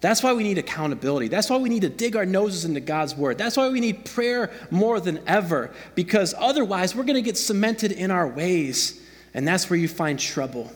That's 0.00 0.22
why 0.22 0.32
we 0.32 0.44
need 0.44 0.56
accountability. 0.56 1.28
That's 1.28 1.50
why 1.50 1.58
we 1.58 1.68
need 1.68 1.82
to 1.82 1.90
dig 1.90 2.16
our 2.16 2.24
noses 2.24 2.64
into 2.64 2.80
God's 2.80 3.14
word. 3.14 3.36
That's 3.36 3.56
why 3.56 3.68
we 3.68 3.80
need 3.80 4.06
prayer 4.06 4.50
more 4.70 4.98
than 4.98 5.20
ever, 5.26 5.72
because 5.94 6.32
otherwise 6.38 6.94
we're 6.94 7.04
going 7.04 7.16
to 7.16 7.22
get 7.22 7.36
cemented 7.36 7.92
in 7.92 8.10
our 8.10 8.26
ways, 8.26 8.98
and 9.34 9.46
that's 9.46 9.68
where 9.68 9.78
you 9.78 9.88
find 9.88 10.18
trouble. 10.18 10.72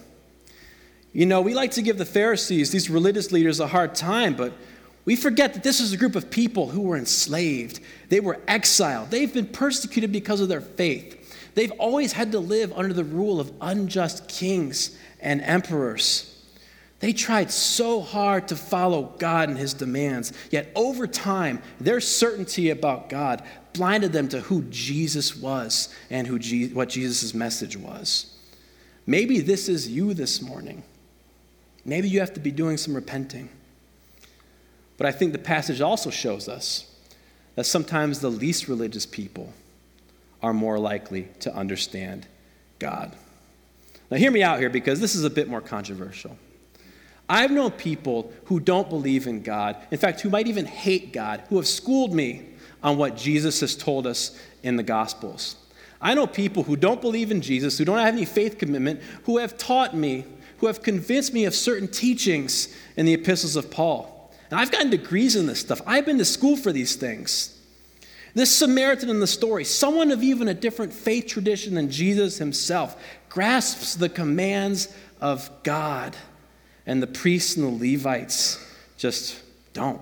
You 1.15 1.25
know, 1.25 1.39
we 1.39 1.53
like 1.53 1.71
to 1.71 1.81
give 1.81 1.97
the 1.97 2.05
Pharisees, 2.05 2.71
these 2.71 2.89
religious 2.89 3.31
leaders, 3.31 3.61
a 3.61 3.67
hard 3.67 3.95
time, 3.95 4.35
but 4.35 4.51
we 5.05 5.15
forget 5.15 5.53
that 5.53 5.63
this 5.63 5.79
is 5.79 5.93
a 5.93 5.97
group 5.97 6.13
of 6.13 6.29
people 6.29 6.67
who 6.67 6.81
were 6.81 6.97
enslaved. 6.97 7.79
They 8.09 8.19
were 8.19 8.41
exiled. 8.49 9.11
They've 9.11 9.33
been 9.33 9.47
persecuted 9.47 10.11
because 10.11 10.41
of 10.41 10.49
their 10.49 10.59
faith. 10.59 11.53
They've 11.55 11.71
always 11.79 12.11
had 12.11 12.33
to 12.33 12.39
live 12.39 12.73
under 12.73 12.93
the 12.93 13.05
rule 13.05 13.39
of 13.39 13.49
unjust 13.61 14.27
kings 14.27 14.97
and 15.21 15.41
emperors. 15.41 16.45
They 16.99 17.13
tried 17.13 17.49
so 17.49 18.01
hard 18.01 18.49
to 18.49 18.57
follow 18.57 19.13
God 19.17 19.47
and 19.47 19.57
his 19.57 19.73
demands, 19.73 20.33
yet 20.51 20.69
over 20.75 21.07
time, 21.07 21.61
their 21.79 22.01
certainty 22.01 22.71
about 22.71 23.07
God 23.07 23.41
blinded 23.71 24.11
them 24.11 24.27
to 24.29 24.41
who 24.41 24.63
Jesus 24.63 25.33
was 25.33 25.87
and 26.09 26.27
who 26.27 26.39
Je- 26.39 26.73
what 26.73 26.89
Jesus' 26.89 27.33
message 27.33 27.77
was. 27.77 28.35
Maybe 29.07 29.39
this 29.39 29.69
is 29.69 29.87
you 29.87 30.13
this 30.13 30.41
morning. 30.41 30.83
Maybe 31.85 32.09
you 32.09 32.19
have 32.19 32.33
to 32.33 32.39
be 32.39 32.51
doing 32.51 32.77
some 32.77 32.95
repenting. 32.95 33.49
But 34.97 35.07
I 35.07 35.11
think 35.11 35.31
the 35.31 35.39
passage 35.39 35.81
also 35.81 36.09
shows 36.09 36.49
us 36.49 36.91
that 37.55 37.65
sometimes 37.65 38.19
the 38.19 38.31
least 38.31 38.67
religious 38.67 39.05
people 39.05 39.53
are 40.41 40.53
more 40.53 40.79
likely 40.79 41.29
to 41.39 41.55
understand 41.55 42.27
God. 42.79 43.15
Now, 44.09 44.17
hear 44.17 44.31
me 44.31 44.43
out 44.43 44.59
here 44.59 44.69
because 44.69 44.99
this 44.99 45.15
is 45.15 45.23
a 45.23 45.29
bit 45.29 45.47
more 45.47 45.61
controversial. 45.61 46.37
I've 47.27 47.51
known 47.51 47.71
people 47.71 48.31
who 48.45 48.59
don't 48.59 48.89
believe 48.89 49.25
in 49.25 49.41
God, 49.41 49.77
in 49.89 49.97
fact, 49.97 50.21
who 50.21 50.29
might 50.29 50.47
even 50.47 50.65
hate 50.65 51.11
God, 51.11 51.43
who 51.49 51.55
have 51.55 51.67
schooled 51.67 52.13
me 52.13 52.49
on 52.83 52.97
what 52.97 53.17
Jesus 53.17 53.61
has 53.61 53.75
told 53.75 54.05
us 54.05 54.39
in 54.61 54.75
the 54.75 54.83
Gospels. 54.83 55.55
I 55.99 56.13
know 56.13 56.27
people 56.27 56.61
who 56.63 56.75
don't 56.75 57.01
believe 57.01 57.31
in 57.31 57.41
Jesus, 57.41 57.77
who 57.79 57.85
don't 57.85 57.97
have 57.97 58.13
any 58.13 58.25
faith 58.25 58.59
commitment, 58.59 59.01
who 59.23 59.39
have 59.39 59.57
taught 59.57 59.95
me, 59.95 60.25
who 60.57 60.67
have 60.67 60.83
convinced 60.83 61.33
me 61.33 61.45
of 61.45 61.55
certain 61.55 61.87
teachings 61.87 62.75
in 62.95 63.05
the 63.05 63.13
epistles 63.13 63.55
of 63.55 63.69
Paul. 63.71 64.33
And 64.49 64.59
I've 64.59 64.71
gotten 64.71 64.89
degrees 64.89 65.35
in 65.35 65.47
this 65.47 65.59
stuff. 65.59 65.81
I've 65.85 66.05
been 66.05 66.17
to 66.17 66.25
school 66.25 66.55
for 66.55 66.71
these 66.71 66.95
things. 66.95 67.51
This 68.35 68.53
Samaritan 68.53 69.09
in 69.09 69.21
the 69.21 69.27
story, 69.27 69.63
someone 69.63 70.11
of 70.11 70.21
even 70.21 70.49
a 70.49 70.53
different 70.53 70.93
faith 70.93 71.27
tradition 71.27 71.75
than 71.75 71.89
Jesus 71.89 72.37
himself, 72.37 73.01
grasps 73.29 73.95
the 73.95 74.09
commands 74.09 74.93
of 75.21 75.49
God 75.63 76.15
and 76.85 77.01
the 77.01 77.07
priests 77.07 77.55
and 77.55 77.65
the 77.65 77.93
Levites 77.93 78.63
just 78.97 79.41
don't. 79.73 80.01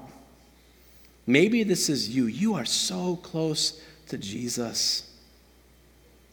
Maybe 1.26 1.64
this 1.64 1.90
is 1.90 2.10
you. 2.10 2.26
You 2.26 2.56
are 2.56 2.66
so 2.66 3.16
close 3.18 3.82
to 4.08 4.18
Jesus. 4.18 5.10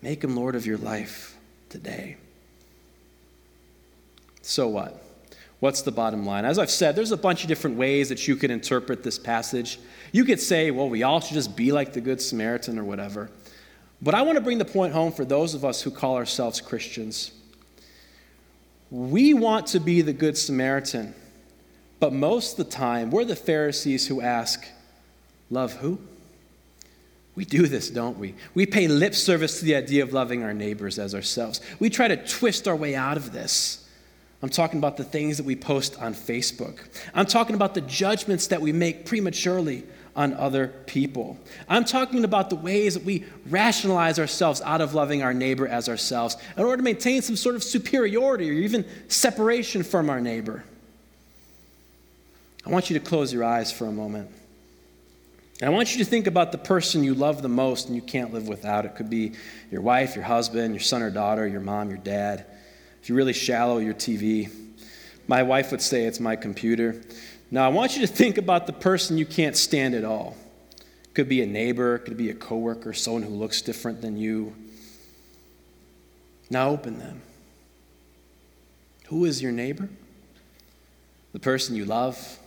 Make 0.02 0.24
him 0.24 0.34
Lord 0.34 0.54
of 0.54 0.66
your 0.66 0.78
life 0.78 1.36
today. 1.68 2.16
So 4.42 4.68
what? 4.68 5.02
What's 5.60 5.82
the 5.82 5.92
bottom 5.92 6.24
line? 6.24 6.46
As 6.46 6.58
I've 6.58 6.70
said, 6.70 6.96
there's 6.96 7.12
a 7.12 7.16
bunch 7.16 7.42
of 7.42 7.48
different 7.48 7.76
ways 7.76 8.08
that 8.08 8.26
you 8.26 8.34
could 8.34 8.50
interpret 8.50 9.02
this 9.02 9.18
passage. 9.18 9.78
You 10.10 10.24
could 10.24 10.40
say, 10.40 10.70
well, 10.70 10.88
we 10.88 11.02
all 11.02 11.20
should 11.20 11.34
just 11.34 11.54
be 11.54 11.70
like 11.70 11.92
the 11.92 12.00
Good 12.00 12.20
Samaritan 12.20 12.78
or 12.78 12.84
whatever. 12.84 13.30
But 14.00 14.14
I 14.14 14.22
want 14.22 14.36
to 14.36 14.40
bring 14.40 14.56
the 14.56 14.64
point 14.64 14.94
home 14.94 15.12
for 15.12 15.26
those 15.26 15.54
of 15.54 15.64
us 15.64 15.82
who 15.82 15.90
call 15.90 16.16
ourselves 16.16 16.60
Christians. 16.60 17.32
We 18.90 19.34
want 19.34 19.66
to 19.68 19.80
be 19.80 20.00
the 20.00 20.14
Good 20.14 20.38
Samaritan, 20.38 21.14
but 22.00 22.14
most 22.14 22.58
of 22.58 22.66
the 22.66 22.72
time, 22.72 23.10
we're 23.10 23.26
the 23.26 23.36
Pharisees 23.36 24.06
who 24.06 24.20
ask, 24.22 24.66
Love 25.50 25.74
who? 25.74 25.98
We 27.34 27.44
do 27.44 27.66
this, 27.66 27.90
don't 27.90 28.18
we? 28.18 28.34
We 28.54 28.66
pay 28.66 28.88
lip 28.88 29.14
service 29.14 29.58
to 29.58 29.64
the 29.64 29.74
idea 29.74 30.02
of 30.02 30.12
loving 30.12 30.42
our 30.42 30.54
neighbors 30.54 30.98
as 30.98 31.14
ourselves. 31.14 31.60
We 31.78 31.90
try 31.90 32.08
to 32.08 32.16
twist 32.16 32.68
our 32.68 32.76
way 32.76 32.94
out 32.94 33.16
of 33.16 33.32
this. 33.32 33.79
I'm 34.42 34.48
talking 34.48 34.78
about 34.78 34.96
the 34.96 35.04
things 35.04 35.36
that 35.36 35.44
we 35.44 35.54
post 35.54 36.00
on 36.00 36.14
Facebook. 36.14 36.78
I'm 37.14 37.26
talking 37.26 37.54
about 37.54 37.74
the 37.74 37.82
judgments 37.82 38.46
that 38.46 38.60
we 38.60 38.72
make 38.72 39.04
prematurely 39.04 39.84
on 40.16 40.34
other 40.34 40.68
people. 40.86 41.38
I'm 41.68 41.84
talking 41.84 42.24
about 42.24 42.50
the 42.50 42.56
ways 42.56 42.94
that 42.94 43.04
we 43.04 43.24
rationalize 43.48 44.18
ourselves 44.18 44.60
out 44.62 44.80
of 44.80 44.94
loving 44.94 45.22
our 45.22 45.34
neighbor 45.34 45.68
as 45.68 45.88
ourselves 45.88 46.36
in 46.56 46.64
order 46.64 46.78
to 46.78 46.82
maintain 46.82 47.22
some 47.22 47.36
sort 47.36 47.54
of 47.54 47.62
superiority 47.62 48.50
or 48.50 48.54
even 48.54 48.84
separation 49.08 49.82
from 49.82 50.10
our 50.10 50.20
neighbor. 50.20 50.64
I 52.66 52.70
want 52.70 52.90
you 52.90 52.98
to 52.98 53.04
close 53.04 53.32
your 53.32 53.44
eyes 53.44 53.70
for 53.70 53.86
a 53.86 53.92
moment. 53.92 54.30
And 55.60 55.68
I 55.68 55.72
want 55.72 55.92
you 55.92 56.02
to 56.02 56.08
think 56.08 56.26
about 56.26 56.52
the 56.52 56.58
person 56.58 57.04
you 57.04 57.14
love 57.14 57.42
the 57.42 57.48
most 57.48 57.86
and 57.86 57.96
you 57.96 58.02
can't 58.02 58.32
live 58.32 58.48
without. 58.48 58.86
It 58.86 58.96
could 58.96 59.10
be 59.10 59.32
your 59.70 59.82
wife, 59.82 60.14
your 60.14 60.24
husband, 60.24 60.74
your 60.74 60.80
son 60.80 61.02
or 61.02 61.10
daughter, 61.10 61.46
your 61.46 61.60
mom, 61.60 61.90
your 61.90 61.98
dad. 61.98 62.46
If 63.02 63.08
you're 63.08 63.16
really 63.16 63.32
shallow, 63.32 63.78
your 63.78 63.94
TV. 63.94 64.52
My 65.26 65.42
wife 65.42 65.70
would 65.70 65.82
say 65.82 66.04
it's 66.04 66.20
my 66.20 66.36
computer. 66.36 67.00
Now, 67.50 67.64
I 67.64 67.68
want 67.68 67.96
you 67.96 68.06
to 68.06 68.12
think 68.12 68.38
about 68.38 68.66
the 68.66 68.72
person 68.72 69.18
you 69.18 69.26
can't 69.26 69.56
stand 69.56 69.94
at 69.94 70.04
all. 70.04 70.36
Could 71.14 71.28
be 71.28 71.42
a 71.42 71.46
neighbor, 71.46 71.98
could 71.98 72.16
be 72.16 72.30
a 72.30 72.34
coworker, 72.34 72.92
someone 72.92 73.22
who 73.22 73.34
looks 73.34 73.62
different 73.62 74.00
than 74.00 74.16
you. 74.16 74.54
Now 76.50 76.70
open 76.70 76.98
them. 76.98 77.22
Who 79.06 79.24
is 79.24 79.42
your 79.42 79.52
neighbor? 79.52 79.88
The 81.32 81.40
person 81.40 81.74
you 81.74 81.84
love, 81.84 82.38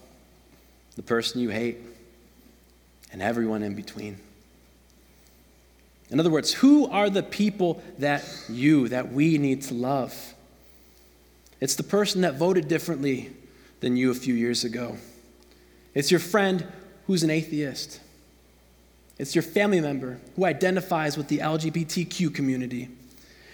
the 0.95 1.03
person 1.03 1.41
you 1.41 1.49
hate, 1.49 1.77
and 3.11 3.21
everyone 3.21 3.63
in 3.63 3.75
between. 3.75 4.17
In 6.09 6.19
other 6.19 6.29
words, 6.29 6.53
who 6.53 6.87
are 6.87 7.09
the 7.09 7.23
people 7.23 7.81
that 7.99 8.23
you, 8.49 8.87
that 8.89 9.11
we 9.11 9.37
need 9.37 9.63
to 9.63 9.73
love? 9.73 10.35
It's 11.63 11.75
the 11.75 11.83
person 11.83 12.19
that 12.23 12.35
voted 12.35 12.67
differently 12.67 13.31
than 13.79 13.95
you 13.95 14.11
a 14.11 14.13
few 14.13 14.33
years 14.33 14.65
ago. 14.65 14.97
It's 15.93 16.11
your 16.11 16.19
friend 16.19 16.67
who's 17.07 17.23
an 17.23 17.29
atheist. 17.29 18.01
It's 19.17 19.33
your 19.33 19.43
family 19.43 19.79
member 19.79 20.19
who 20.35 20.43
identifies 20.43 21.15
with 21.15 21.29
the 21.29 21.37
LGBTQ 21.37 22.35
community. 22.35 22.89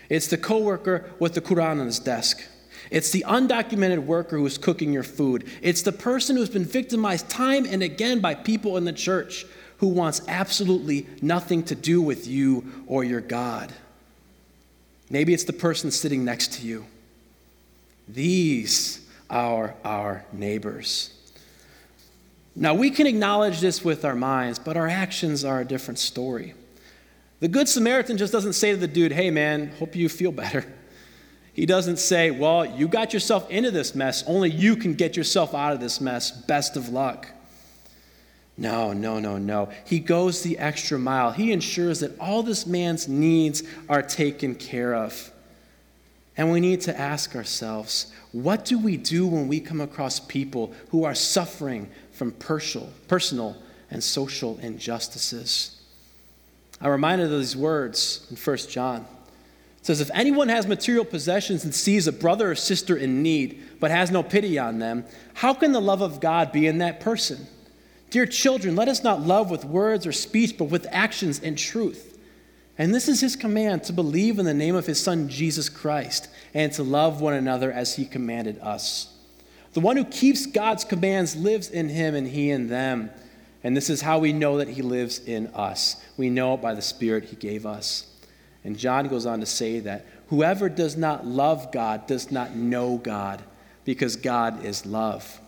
It's 0.10 0.26
the 0.26 0.40
coworker 0.40 1.12
with 1.20 1.36
the 1.36 1.42
Quran 1.42 1.82
on 1.82 1.86
his 1.86 2.00
desk. 2.00 2.42
It's 2.90 3.12
the 3.12 3.24
undocumented 3.28 4.04
worker 4.04 4.40
who's 4.40 4.58
cooking 4.58 4.92
your 4.92 5.04
food. 5.04 5.48
It's 5.62 5.84
the 5.84 5.92
person 5.92 6.36
who's 6.36 6.50
been 6.50 6.66
victimized 6.66 7.30
time 7.30 7.68
and 7.70 7.84
again 7.84 8.22
by 8.22 8.34
people 8.34 8.76
in 8.78 8.86
the 8.86 8.92
church 8.92 9.46
who 9.78 9.88
wants 9.88 10.24
absolutely 10.28 11.06
nothing 11.22 11.62
to 11.66 11.76
do 11.76 12.02
with 12.02 12.26
you 12.26 12.84
or 12.88 13.04
your 13.04 13.22
God. 13.22 13.72
Maybe 15.12 15.32
it's 15.32 15.44
the 15.44 15.54
person 15.54 15.92
sitting 15.92 16.26
next 16.26 16.54
to 16.54 16.66
you. 16.66 16.88
These 18.10 19.08
are 19.30 19.76
our 19.86 20.26
neighbors. 20.34 21.14
Now, 22.56 22.74
we 22.74 22.90
can 22.90 23.06
acknowledge 23.06 23.62
this 23.62 23.86
with 23.86 24.04
our 24.04 24.16
minds, 24.16 24.58
but 24.58 24.76
our 24.76 24.88
actions 24.88 25.46
are 25.46 25.62
a 25.62 25.66
different 25.66 26.00
story. 26.00 26.56
The 27.40 27.48
Good 27.48 27.70
Samaritan 27.70 28.18
just 28.18 28.34
doesn't 28.34 28.54
say 28.54 28.72
to 28.72 28.78
the 28.78 28.88
dude, 28.88 29.12
hey 29.12 29.32
man, 29.32 29.70
hope 29.78 29.96
you 29.96 30.10
feel 30.10 30.32
better. 30.34 30.66
He 31.54 31.66
doesn't 31.66 31.98
say, 31.98 32.32
well, 32.32 32.66
you 32.66 32.88
got 32.88 33.14
yourself 33.14 33.50
into 33.50 33.70
this 33.70 33.94
mess. 33.94 34.24
Only 34.26 34.50
you 34.50 34.76
can 34.76 34.94
get 34.94 35.16
yourself 35.16 35.54
out 35.54 35.74
of 35.74 35.80
this 35.80 36.02
mess. 36.02 36.32
Best 36.32 36.76
of 36.78 36.90
luck. 36.90 37.28
No, 38.58 38.92
no, 38.92 39.20
no, 39.20 39.38
no. 39.38 39.70
He 39.86 40.00
goes 40.00 40.42
the 40.42 40.58
extra 40.58 40.98
mile. 40.98 41.32
He 41.32 41.52
ensures 41.52 42.00
that 42.02 42.20
all 42.20 42.44
this 42.44 42.66
man's 42.66 43.08
needs 43.08 43.64
are 43.88 44.02
taken 44.02 44.56
care 44.56 44.96
of. 44.96 45.32
And 46.38 46.52
we 46.52 46.60
need 46.60 46.82
to 46.82 46.98
ask 46.98 47.36
ourselves 47.36 48.12
what 48.32 48.64
do 48.64 48.78
we 48.78 48.96
do 48.96 49.26
when 49.28 49.48
we 49.48 49.60
come 49.60 49.82
across 49.82 50.20
people 50.20 50.74
who 50.90 51.04
are 51.04 51.16
suffering 51.16 51.90
from 52.12 52.32
personal 52.32 53.58
and 53.90 54.04
social 54.04 54.58
injustices? 54.60 55.82
I'm 56.80 56.92
reminded 56.92 57.32
of 57.32 57.40
these 57.40 57.58
words 57.58 58.28
in 58.30 58.38
1 58.38 58.58
John. 58.70 59.06
It 59.80 59.86
says, 59.86 60.02
If 60.02 60.12
anyone 60.14 60.50
has 60.50 60.68
material 60.68 61.06
possessions 61.06 61.64
and 61.64 61.74
sees 61.74 62.08
a 62.08 62.12
brother 62.12 62.52
or 62.52 62.56
sister 62.56 62.96
in 62.96 63.24
need, 63.24 63.62
but 63.80 63.92
has 63.92 64.12
no 64.12 64.24
pity 64.24 64.60
on 64.60 64.80
them, 64.80 65.06
how 65.34 65.54
can 65.54 65.72
the 65.72 65.82
love 65.82 66.02
of 66.02 66.20
God 66.20 66.52
be 66.52 66.68
in 66.68 66.78
that 66.78 67.00
person? 67.00 67.48
Dear 68.10 68.26
children, 68.26 68.76
let 68.76 68.88
us 68.88 69.04
not 69.04 69.22
love 69.22 69.52
with 69.52 69.66
words 69.66 70.08
or 70.08 70.12
speech, 70.12 70.58
but 70.58 70.66
with 70.66 70.88
actions 70.90 71.40
and 71.40 71.58
truth. 71.58 72.09
And 72.80 72.96
this 72.96 73.10
is 73.10 73.20
his 73.20 73.36
command 73.36 73.84
to 73.84 73.94
believe 73.94 74.40
in 74.40 74.46
the 74.46 74.54
name 74.54 74.76
of 74.76 74.86
his 74.86 75.04
Son, 75.04 75.28
Jesus 75.28 75.68
Christ, 75.68 76.30
and 76.54 76.72
to 76.74 76.82
love 76.82 77.20
one 77.20 77.34
another 77.34 77.74
as 77.74 77.98
he 77.98 78.06
commanded 78.06 78.58
us. 78.60 79.14
The 79.74 79.82
one 79.82 79.98
who 79.98 80.06
keeps 80.06 80.46
God's 80.46 80.86
commands 80.86 81.36
lives 81.36 81.70
in 81.70 81.90
him 81.90 82.16
and 82.16 82.26
he 82.26 82.50
in 82.50 82.70
them. 82.70 83.12
And 83.66 83.76
this 83.76 83.90
is 83.90 84.02
how 84.02 84.20
we 84.20 84.32
know 84.32 84.58
that 84.60 84.70
he 84.70 84.82
lives 84.82 85.20
in 85.20 85.48
us. 85.48 85.98
We 86.16 86.30
know 86.30 86.54
it 86.54 86.62
by 86.62 86.74
the 86.74 86.82
Spirit 86.82 87.26
he 87.26 87.36
gave 87.36 87.66
us. 87.66 88.08
And 88.64 88.80
John 88.80 89.10
goes 89.10 89.26
on 89.26 89.42
to 89.42 89.46
say 89.46 89.82
that 89.82 90.06
whoever 90.30 90.70
does 90.70 90.96
not 90.96 91.26
love 91.26 91.74
God 91.74 92.08
does 92.08 92.32
not 92.32 92.56
know 92.56 92.98
God, 92.98 93.44
because 93.84 94.16
God 94.16 94.64
is 94.64 94.86
love. 94.86 95.42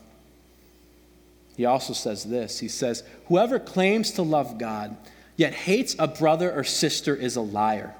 He 1.56 1.64
also 1.64 1.94
says 1.94 2.26
this 2.26 2.60
He 2.60 2.68
says, 2.68 3.04
Whoever 3.28 3.58
claims 3.58 4.12
to 4.12 4.22
love 4.22 4.58
God, 4.58 4.98
yet 5.36 5.54
hates 5.54 5.96
a 5.98 6.08
brother 6.08 6.52
or 6.52 6.64
sister 6.64 7.16
is 7.16 7.36
a 7.36 7.42
liar. 7.42 7.96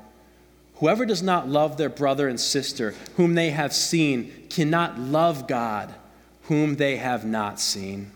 Whoever 0.76 1.06
does 1.06 1.22
not 1.22 1.48
love 1.48 1.78
their 1.78 1.90
brother 1.90 2.28
and 2.28 2.40
sister 2.40 2.96
whom 3.16 3.36
they 3.36 3.52
have 3.52 3.74
seen 3.74 4.48
cannot 4.50 5.00
love 5.00 5.48
God 5.48 5.94
whom 6.44 6.76
they 6.76 6.98
have 6.98 7.24
not 7.24 7.60
seen. 7.60 8.12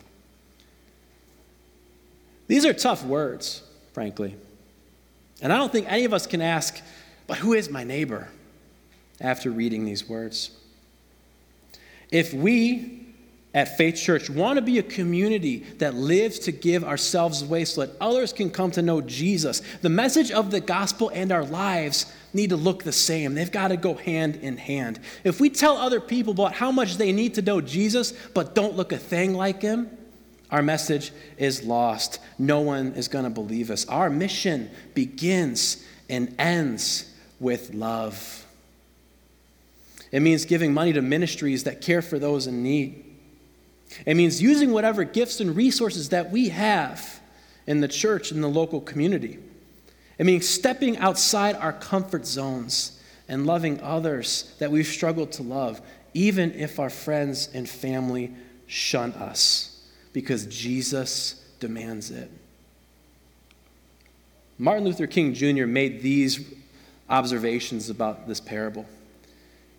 These 2.48 2.66
are 2.66 2.74
tough 2.74 3.04
words, 3.04 3.64
frankly. 3.94 4.36
And 5.42 5.54
I 5.54 5.58
don't 5.58 5.72
think 5.72 5.92
any 5.92 6.06
of 6.06 6.14
us 6.14 6.28
can 6.28 6.42
ask, 6.42 6.82
but 7.28 7.38
who 7.38 7.54
is 7.54 7.70
my 7.70 7.84
neighbor 7.84 8.30
after 9.22 9.52
reading 9.52 9.86
these 9.86 10.08
words? 10.08 10.52
If 12.12 12.34
we 12.34 13.05
at 13.56 13.78
Faith 13.78 13.96
Church 13.96 14.30
want 14.30 14.58
to 14.58 14.62
be 14.62 14.78
a 14.78 14.84
community 14.84 15.60
that 15.78 15.96
lives 15.96 16.40
to 16.40 16.52
give 16.52 16.84
ourselves 16.84 17.42
away 17.42 17.64
so 17.64 17.86
that 17.86 17.96
others 18.02 18.34
can 18.34 18.52
come 18.52 18.70
to 18.72 18.82
know 18.82 19.00
Jesus. 19.00 19.62
The 19.82 19.90
message 19.90 20.30
of 20.30 20.52
the 20.52 20.60
gospel 20.60 21.10
and 21.14 21.32
our 21.32 21.46
lives 21.46 22.06
need 22.34 22.50
to 22.50 22.58
look 22.58 22.84
the 22.84 22.92
same. 22.92 23.34
They've 23.34 23.50
got 23.50 23.70
to 23.70 23.78
go 23.78 23.94
hand 23.94 24.36
in 24.36 24.58
hand. 24.58 25.00
If 25.24 25.40
we 25.40 25.50
tell 25.50 25.78
other 25.78 26.02
people 26.02 26.34
about 26.34 26.52
how 26.52 26.70
much 26.70 26.98
they 26.98 27.14
need 27.14 27.36
to 27.36 27.42
know 27.42 27.62
Jesus 27.62 28.12
but 28.34 28.56
don't 28.56 28.76
look 28.76 28.92
a 28.92 28.98
thing 28.98 29.34
like 29.34 29.62
him, 29.62 29.90
our 30.52 30.62
message 30.62 31.14
is 31.38 31.64
lost. 31.64 32.20
No 32.38 32.60
one 32.60 32.92
is 32.94 33.08
going 33.08 33.24
to 33.24 33.32
believe 33.32 33.72
us. 33.72 33.88
Our 33.88 34.10
mission 34.10 34.70
begins 34.94 35.84
and 36.10 36.36
ends 36.38 37.10
with 37.40 37.74
love. 37.74 38.46
It 40.12 40.20
means 40.20 40.44
giving 40.44 40.74
money 40.74 40.92
to 40.92 41.02
ministries 41.02 41.64
that 41.64 41.80
care 41.80 42.02
for 42.02 42.20
those 42.20 42.48
in 42.48 42.62
need. 42.62 43.05
It 44.06 44.16
means 44.16 44.42
using 44.42 44.72
whatever 44.72 45.04
gifts 45.04 45.40
and 45.40 45.56
resources 45.56 46.10
that 46.10 46.32
we 46.32 46.50
have 46.50 47.20
in 47.68 47.82
the 47.82 47.88
church 47.88 48.32
and 48.32 48.44
the 48.44 48.48
local 48.48 48.82
community. 48.82 49.40
It 50.18 50.26
means 50.26 50.48
stepping 50.48 50.98
outside 50.98 51.56
our 51.56 51.74
comfort 51.74 52.26
zones 52.26 53.00
and 53.28 53.46
loving 53.46 53.82
others 53.82 54.54
that 54.60 54.72
we've 54.72 54.88
struggled 54.88 55.32
to 55.34 55.44
love, 55.44 55.82
even 56.14 56.54
if 56.54 56.80
our 56.80 56.90
friends 56.90 57.50
and 57.54 57.68
family 57.68 58.34
shun 58.68 59.12
us, 59.14 59.84
because 60.14 60.46
Jesus 60.46 61.44
demands 61.60 62.12
it. 62.12 62.30
Martin 64.58 64.86
Luther 64.86 65.08
King 65.08 65.34
Jr. 65.34 65.66
made 65.66 66.02
these 66.02 66.40
observations 67.10 67.90
about 67.90 68.28
this 68.28 68.40
parable. 68.40 68.86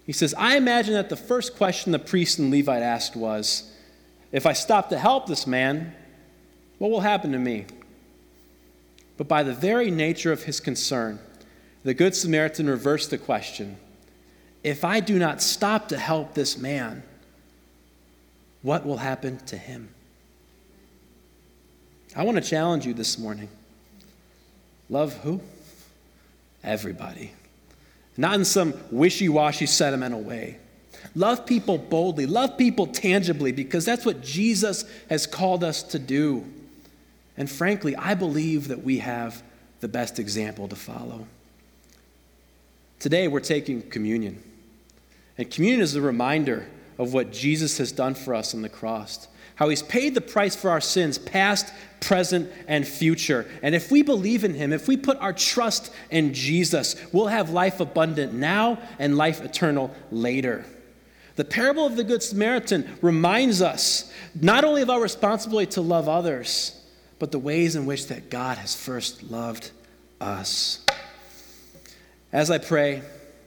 He 0.04 0.12
says, 0.12 0.34
I 0.36 0.56
imagine 0.56 0.94
that 0.94 1.08
the 1.08 1.16
first 1.16 1.56
question 1.56 1.92
the 1.92 1.98
priest 1.98 2.38
and 2.38 2.50
Levite 2.50 2.82
asked 2.82 3.16
was, 3.16 3.72
if 4.32 4.46
I 4.46 4.52
stop 4.52 4.88
to 4.90 4.98
help 4.98 5.26
this 5.26 5.46
man, 5.46 5.94
what 6.78 6.90
will 6.90 7.00
happen 7.00 7.32
to 7.32 7.38
me? 7.38 7.66
But 9.16 9.28
by 9.28 9.42
the 9.42 9.54
very 9.54 9.90
nature 9.90 10.32
of 10.32 10.42
his 10.42 10.60
concern, 10.60 11.18
the 11.84 11.94
Good 11.94 12.14
Samaritan 12.14 12.68
reversed 12.68 13.10
the 13.10 13.18
question 13.18 13.78
If 14.62 14.84
I 14.84 15.00
do 15.00 15.18
not 15.18 15.40
stop 15.40 15.88
to 15.88 15.98
help 15.98 16.34
this 16.34 16.58
man, 16.58 17.02
what 18.62 18.84
will 18.84 18.98
happen 18.98 19.38
to 19.46 19.56
him? 19.56 19.88
I 22.14 22.24
want 22.24 22.36
to 22.36 22.42
challenge 22.42 22.86
you 22.86 22.94
this 22.94 23.18
morning. 23.18 23.48
Love 24.88 25.14
who? 25.18 25.40
Everybody. 26.64 27.32
Not 28.16 28.34
in 28.34 28.44
some 28.44 28.74
wishy 28.90 29.28
washy, 29.28 29.66
sentimental 29.66 30.22
way. 30.22 30.58
Love 31.14 31.46
people 31.46 31.78
boldly, 31.78 32.26
love 32.26 32.58
people 32.58 32.86
tangibly, 32.86 33.52
because 33.52 33.84
that's 33.84 34.04
what 34.04 34.22
Jesus 34.22 34.84
has 35.08 35.26
called 35.26 35.62
us 35.62 35.82
to 35.84 35.98
do. 35.98 36.44
And 37.36 37.50
frankly, 37.50 37.94
I 37.96 38.14
believe 38.14 38.68
that 38.68 38.82
we 38.82 38.98
have 38.98 39.42
the 39.80 39.88
best 39.88 40.18
example 40.18 40.68
to 40.68 40.76
follow. 40.76 41.26
Today, 42.98 43.28
we're 43.28 43.40
taking 43.40 43.82
communion. 43.82 44.42
And 45.36 45.50
communion 45.50 45.82
is 45.82 45.94
a 45.94 46.00
reminder 46.00 46.66
of 46.98 47.12
what 47.12 47.30
Jesus 47.30 47.76
has 47.78 47.92
done 47.92 48.14
for 48.14 48.34
us 48.34 48.54
on 48.54 48.62
the 48.62 48.70
cross, 48.70 49.28
how 49.56 49.68
he's 49.68 49.82
paid 49.82 50.14
the 50.14 50.20
price 50.22 50.56
for 50.56 50.70
our 50.70 50.80
sins, 50.80 51.18
past, 51.18 51.72
present, 52.00 52.50
and 52.68 52.88
future. 52.88 53.46
And 53.62 53.74
if 53.74 53.90
we 53.90 54.02
believe 54.02 54.44
in 54.44 54.54
him, 54.54 54.72
if 54.72 54.88
we 54.88 54.96
put 54.96 55.18
our 55.18 55.34
trust 55.34 55.92
in 56.10 56.32
Jesus, 56.32 56.96
we'll 57.12 57.26
have 57.26 57.50
life 57.50 57.80
abundant 57.80 58.32
now 58.32 58.78
and 58.98 59.16
life 59.16 59.42
eternal 59.42 59.94
later. 60.10 60.64
The 61.36 61.44
parable 61.44 61.86
of 61.86 61.96
the 61.96 62.04
Good 62.04 62.22
Samaritan 62.22 62.98
reminds 63.02 63.62
us 63.62 64.10
not 64.34 64.64
only 64.64 64.82
of 64.82 64.90
our 64.90 65.00
responsibility 65.00 65.70
to 65.72 65.82
love 65.82 66.08
others, 66.08 66.72
but 67.18 67.30
the 67.30 67.38
ways 67.38 67.76
in 67.76 67.86
which 67.86 68.08
that 68.08 68.30
God 68.30 68.58
has 68.58 68.74
first 68.74 69.22
loved 69.22 69.70
us. 70.20 70.84
As 72.32 72.50
I 72.50 72.58
pray, 72.58 73.02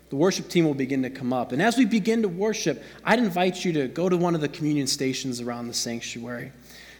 the 0.09 0.15
worship 0.15 0.49
team 0.49 0.65
will 0.65 0.73
begin 0.73 1.03
to 1.03 1.09
come 1.09 1.33
up. 1.33 1.51
And 1.51 1.61
as 1.61 1.77
we 1.77 1.85
begin 1.85 2.21
to 2.23 2.29
worship, 2.29 2.83
I'd 3.03 3.19
invite 3.19 3.65
you 3.65 3.73
to 3.73 3.87
go 3.87 4.09
to 4.09 4.17
one 4.17 4.35
of 4.35 4.41
the 4.41 4.49
communion 4.49 4.87
stations 4.87 5.41
around 5.41 5.67
the 5.67 5.73
sanctuary. 5.73 6.51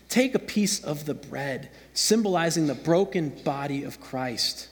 Take 0.10 0.34
a 0.34 0.40
piece 0.40 0.84
of 0.84 1.06
the 1.06 1.14
bread, 1.14 1.70
symbolizing 1.94 2.68
the 2.68 2.76
broken 2.76 3.30
body 3.30 3.84
of 3.84 4.02
Christ, 4.02 4.70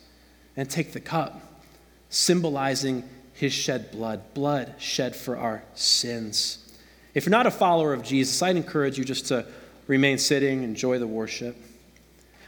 and 0.56 0.70
take 0.70 0.94
the 0.94 1.00
cup, 1.00 1.64
symbolizing 2.10 3.08
his 3.38 3.54
shed 3.54 3.92
blood, 3.92 4.34
blood 4.34 4.74
shed 4.80 5.16
for 5.16 5.38
our 5.38 5.64
sins. 5.76 6.74
If 7.14 7.26
you're 7.26 7.32
not 7.32 7.46
a 7.46 7.52
follower 7.52 7.94
of 7.94 8.02
Jesus, 8.02 8.42
I'd 8.42 8.56
encourage 8.56 8.98
you 8.98 9.06
just 9.06 9.28
to 9.28 9.46
remain 9.86 10.18
sitting, 10.18 10.64
enjoy 10.64 10.98
the 10.98 11.06
worship. 11.06 11.56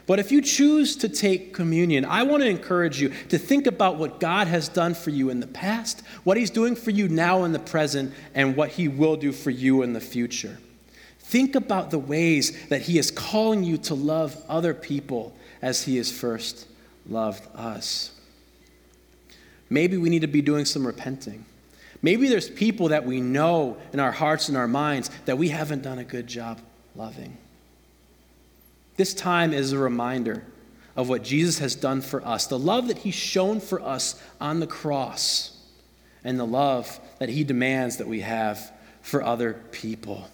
But 0.08 0.18
if 0.18 0.32
you 0.32 0.42
choose 0.42 0.96
to 0.96 1.08
take 1.08 1.54
communion, 1.54 2.04
I 2.04 2.24
want 2.24 2.42
to 2.42 2.48
encourage 2.48 3.00
you 3.00 3.10
to 3.28 3.38
think 3.38 3.68
about 3.68 3.98
what 3.98 4.18
God 4.18 4.48
has 4.48 4.68
done 4.68 4.94
for 4.94 5.10
you 5.10 5.30
in 5.30 5.38
the 5.38 5.46
past, 5.46 6.02
what 6.24 6.36
He's 6.36 6.50
doing 6.50 6.74
for 6.74 6.90
you 6.90 7.08
now 7.08 7.44
in 7.44 7.52
the 7.52 7.60
present, 7.60 8.12
and 8.34 8.56
what 8.56 8.70
He 8.70 8.88
will 8.88 9.14
do 9.14 9.30
for 9.30 9.50
you 9.50 9.82
in 9.82 9.92
the 9.92 10.00
future. 10.00 10.58
Think 11.20 11.54
about 11.54 11.92
the 11.92 12.00
ways 12.00 12.66
that 12.66 12.82
He 12.82 12.98
is 12.98 13.12
calling 13.12 13.62
you 13.62 13.78
to 13.78 13.94
love 13.94 14.36
other 14.48 14.74
people 14.74 15.36
as 15.62 15.84
He 15.84 15.98
has 15.98 16.10
first 16.10 16.66
loved 17.06 17.46
us. 17.54 18.10
Maybe 19.70 19.96
we 19.96 20.10
need 20.10 20.22
to 20.22 20.26
be 20.26 20.42
doing 20.42 20.64
some 20.64 20.86
repenting. 20.86 21.46
Maybe 22.02 22.28
there's 22.28 22.50
people 22.50 22.88
that 22.88 23.06
we 23.06 23.20
know 23.20 23.76
in 23.92 24.00
our 24.00 24.12
hearts 24.12 24.48
and 24.48 24.56
our 24.56 24.68
minds 24.68 25.10
that 25.26 25.38
we 25.38 25.48
haven't 25.48 25.82
done 25.82 25.98
a 25.98 26.04
good 26.04 26.26
job 26.26 26.60
loving. 26.96 27.36
This 28.96 29.14
time 29.14 29.52
is 29.52 29.72
a 29.72 29.78
reminder 29.78 30.44
of 30.96 31.08
what 31.08 31.22
Jesus 31.22 31.58
has 31.60 31.74
done 31.74 32.00
for 32.00 32.26
us, 32.26 32.46
the 32.46 32.58
love 32.58 32.88
that 32.88 32.98
He's 32.98 33.14
shown 33.14 33.60
for 33.60 33.80
us 33.80 34.20
on 34.40 34.60
the 34.60 34.66
cross, 34.66 35.56
and 36.24 36.38
the 36.38 36.46
love 36.46 36.98
that 37.18 37.28
He 37.28 37.44
demands 37.44 37.98
that 37.98 38.08
we 38.08 38.20
have 38.20 38.72
for 39.02 39.22
other 39.22 39.54
people. 39.70 40.28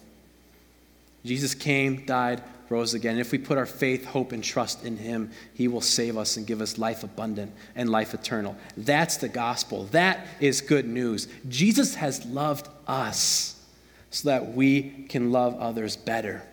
Jesus 1.27 1.53
came, 1.53 2.05
died, 2.05 2.41
rose 2.69 2.93
again. 2.93 3.11
And 3.11 3.21
if 3.21 3.31
we 3.31 3.37
put 3.37 3.57
our 3.57 3.65
faith, 3.65 4.05
hope, 4.05 4.31
and 4.31 4.43
trust 4.43 4.83
in 4.83 4.97
Him, 4.97 5.31
He 5.53 5.67
will 5.67 5.81
save 5.81 6.17
us 6.17 6.37
and 6.37 6.47
give 6.47 6.61
us 6.61 6.77
life 6.77 7.03
abundant 7.03 7.53
and 7.75 7.89
life 7.89 8.13
eternal. 8.13 8.55
That's 8.75 9.17
the 9.17 9.29
gospel. 9.29 9.85
That 9.85 10.25
is 10.39 10.61
good 10.61 10.87
news. 10.87 11.27
Jesus 11.47 11.95
has 11.95 12.25
loved 12.25 12.69
us 12.87 13.61
so 14.09 14.29
that 14.29 14.53
we 14.53 15.05
can 15.09 15.31
love 15.31 15.55
others 15.59 15.95
better 15.95 16.43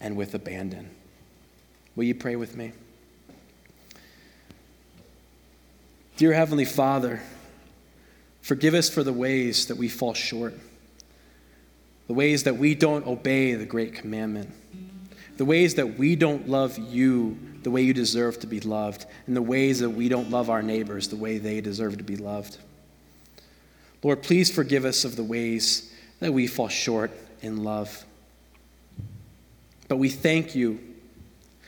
and 0.00 0.16
with 0.16 0.34
abandon. 0.34 0.90
Will 1.94 2.04
you 2.04 2.14
pray 2.14 2.36
with 2.36 2.56
me? 2.56 2.72
Dear 6.16 6.32
Heavenly 6.32 6.64
Father, 6.64 7.20
forgive 8.40 8.74
us 8.74 8.88
for 8.88 9.02
the 9.02 9.12
ways 9.12 9.66
that 9.66 9.76
we 9.76 9.88
fall 9.88 10.14
short, 10.14 10.54
the 12.06 12.14
ways 12.14 12.44
that 12.44 12.56
we 12.56 12.74
don't 12.74 13.06
obey 13.06 13.54
the 13.54 13.66
great 13.66 13.94
commandment, 13.94 14.50
the 15.36 15.44
ways 15.44 15.74
that 15.74 15.98
we 15.98 16.16
don't 16.16 16.48
love 16.48 16.78
you 16.78 17.38
the 17.66 17.70
way 17.72 17.82
you 17.82 17.92
deserve 17.92 18.38
to 18.38 18.46
be 18.46 18.60
loved, 18.60 19.06
and 19.26 19.36
the 19.36 19.42
ways 19.42 19.80
that 19.80 19.90
we 19.90 20.08
don't 20.08 20.30
love 20.30 20.50
our 20.50 20.62
neighbors 20.62 21.08
the 21.08 21.16
way 21.16 21.38
they 21.38 21.60
deserve 21.60 21.98
to 21.98 22.04
be 22.04 22.14
loved. 22.14 22.58
Lord, 24.04 24.22
please 24.22 24.52
forgive 24.52 24.84
us 24.84 25.04
of 25.04 25.16
the 25.16 25.24
ways 25.24 25.92
that 26.20 26.32
we 26.32 26.46
fall 26.46 26.68
short 26.68 27.10
in 27.42 27.64
love. 27.64 28.06
But 29.88 29.96
we 29.96 30.10
thank 30.10 30.54
you 30.54 30.78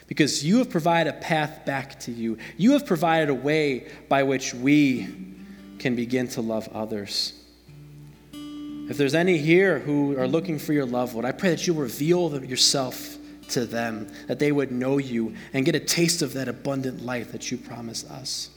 because 0.07 0.45
you 0.45 0.59
have 0.59 0.71
provided 0.71 1.17
a 1.17 1.19
path 1.19 1.67
back 1.67 1.99
to 2.01 2.13
you. 2.13 2.39
You 2.57 2.75
have 2.75 2.87
provided 2.87 3.29
a 3.29 3.35
way 3.35 3.89
by 4.09 4.23
which 4.23 4.55
we 4.55 5.35
can 5.81 5.97
begin 5.97 6.29
to 6.29 6.41
love 6.41 6.69
others. 6.69 7.33
If 8.89 8.97
there's 8.97 9.15
any 9.15 9.37
here 9.37 9.81
who 9.81 10.19
are 10.19 10.27
looking 10.27 10.59
for 10.59 10.73
your 10.73 10.87
love, 10.87 11.13
Lord, 11.13 11.27
I 11.27 11.33
pray 11.33 11.51
that 11.51 11.67
you 11.67 11.75
reveal 11.75 12.43
yourself 12.43 13.19
to 13.51 13.67
them, 13.67 14.09
that 14.29 14.39
they 14.39 14.51
would 14.51 14.73
know 14.73 14.99
you 14.99 15.35
and 15.53 15.65
get 15.65 15.75
a 15.75 15.81
taste 15.81 16.23
of 16.23 16.33
that 16.35 16.49
abundant 16.49 17.05
life 17.05 17.33
that 17.33 17.51
you 17.51 17.59
promise 17.59 18.09
us. 18.11 18.51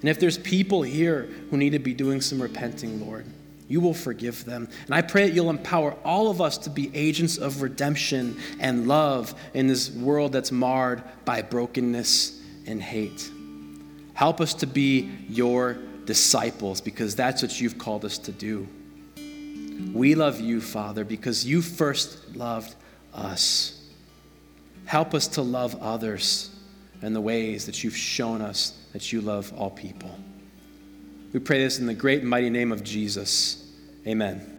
And 0.00 0.08
if 0.08 0.18
there's 0.18 0.38
people 0.38 0.82
here 0.82 1.28
who 1.50 1.56
need 1.56 1.70
to 1.70 1.78
be 1.78 1.92
doing 1.92 2.20
some 2.20 2.40
repenting, 2.40 3.04
Lord, 3.04 3.26
you 3.68 3.80
will 3.80 3.94
forgive 3.94 4.44
them. 4.46 4.68
And 4.86 4.94
I 4.94 5.02
pray 5.02 5.28
that 5.28 5.34
you'll 5.34 5.50
empower 5.50 5.92
all 6.04 6.30
of 6.30 6.40
us 6.40 6.56
to 6.58 6.70
be 6.70 6.90
agents 6.94 7.36
of 7.36 7.60
redemption 7.60 8.38
and 8.58 8.88
love 8.88 9.34
in 9.52 9.66
this 9.66 9.90
world 9.90 10.32
that's 10.32 10.52
marred 10.52 11.02
by 11.26 11.42
brokenness 11.42 12.40
and 12.66 12.82
hate. 12.82 13.30
Help 14.14 14.40
us 14.40 14.54
to 14.54 14.66
be 14.66 15.10
your 15.28 15.76
disciples 16.06 16.80
because 16.80 17.14
that's 17.14 17.42
what 17.42 17.60
you've 17.60 17.76
called 17.76 18.04
us 18.06 18.16
to 18.18 18.32
do. 18.32 18.66
We 19.92 20.14
love 20.14 20.40
you, 20.40 20.60
Father, 20.60 21.04
because 21.04 21.46
you 21.46 21.62
first 21.62 22.34
loved 22.36 22.74
us. 23.14 23.80
Help 24.84 25.14
us 25.14 25.28
to 25.28 25.42
love 25.42 25.80
others 25.82 26.50
in 27.02 27.12
the 27.12 27.20
ways 27.20 27.66
that 27.66 27.84
you've 27.84 27.96
shown 27.96 28.40
us 28.40 28.72
that 28.92 29.12
you 29.12 29.20
love 29.20 29.52
all 29.56 29.70
people. 29.70 30.18
We 31.32 31.40
pray 31.40 31.62
this 31.62 31.78
in 31.78 31.86
the 31.86 31.94
great 31.94 32.20
and 32.20 32.30
mighty 32.30 32.50
name 32.50 32.72
of 32.72 32.82
Jesus. 32.82 33.70
Amen. 34.06 34.57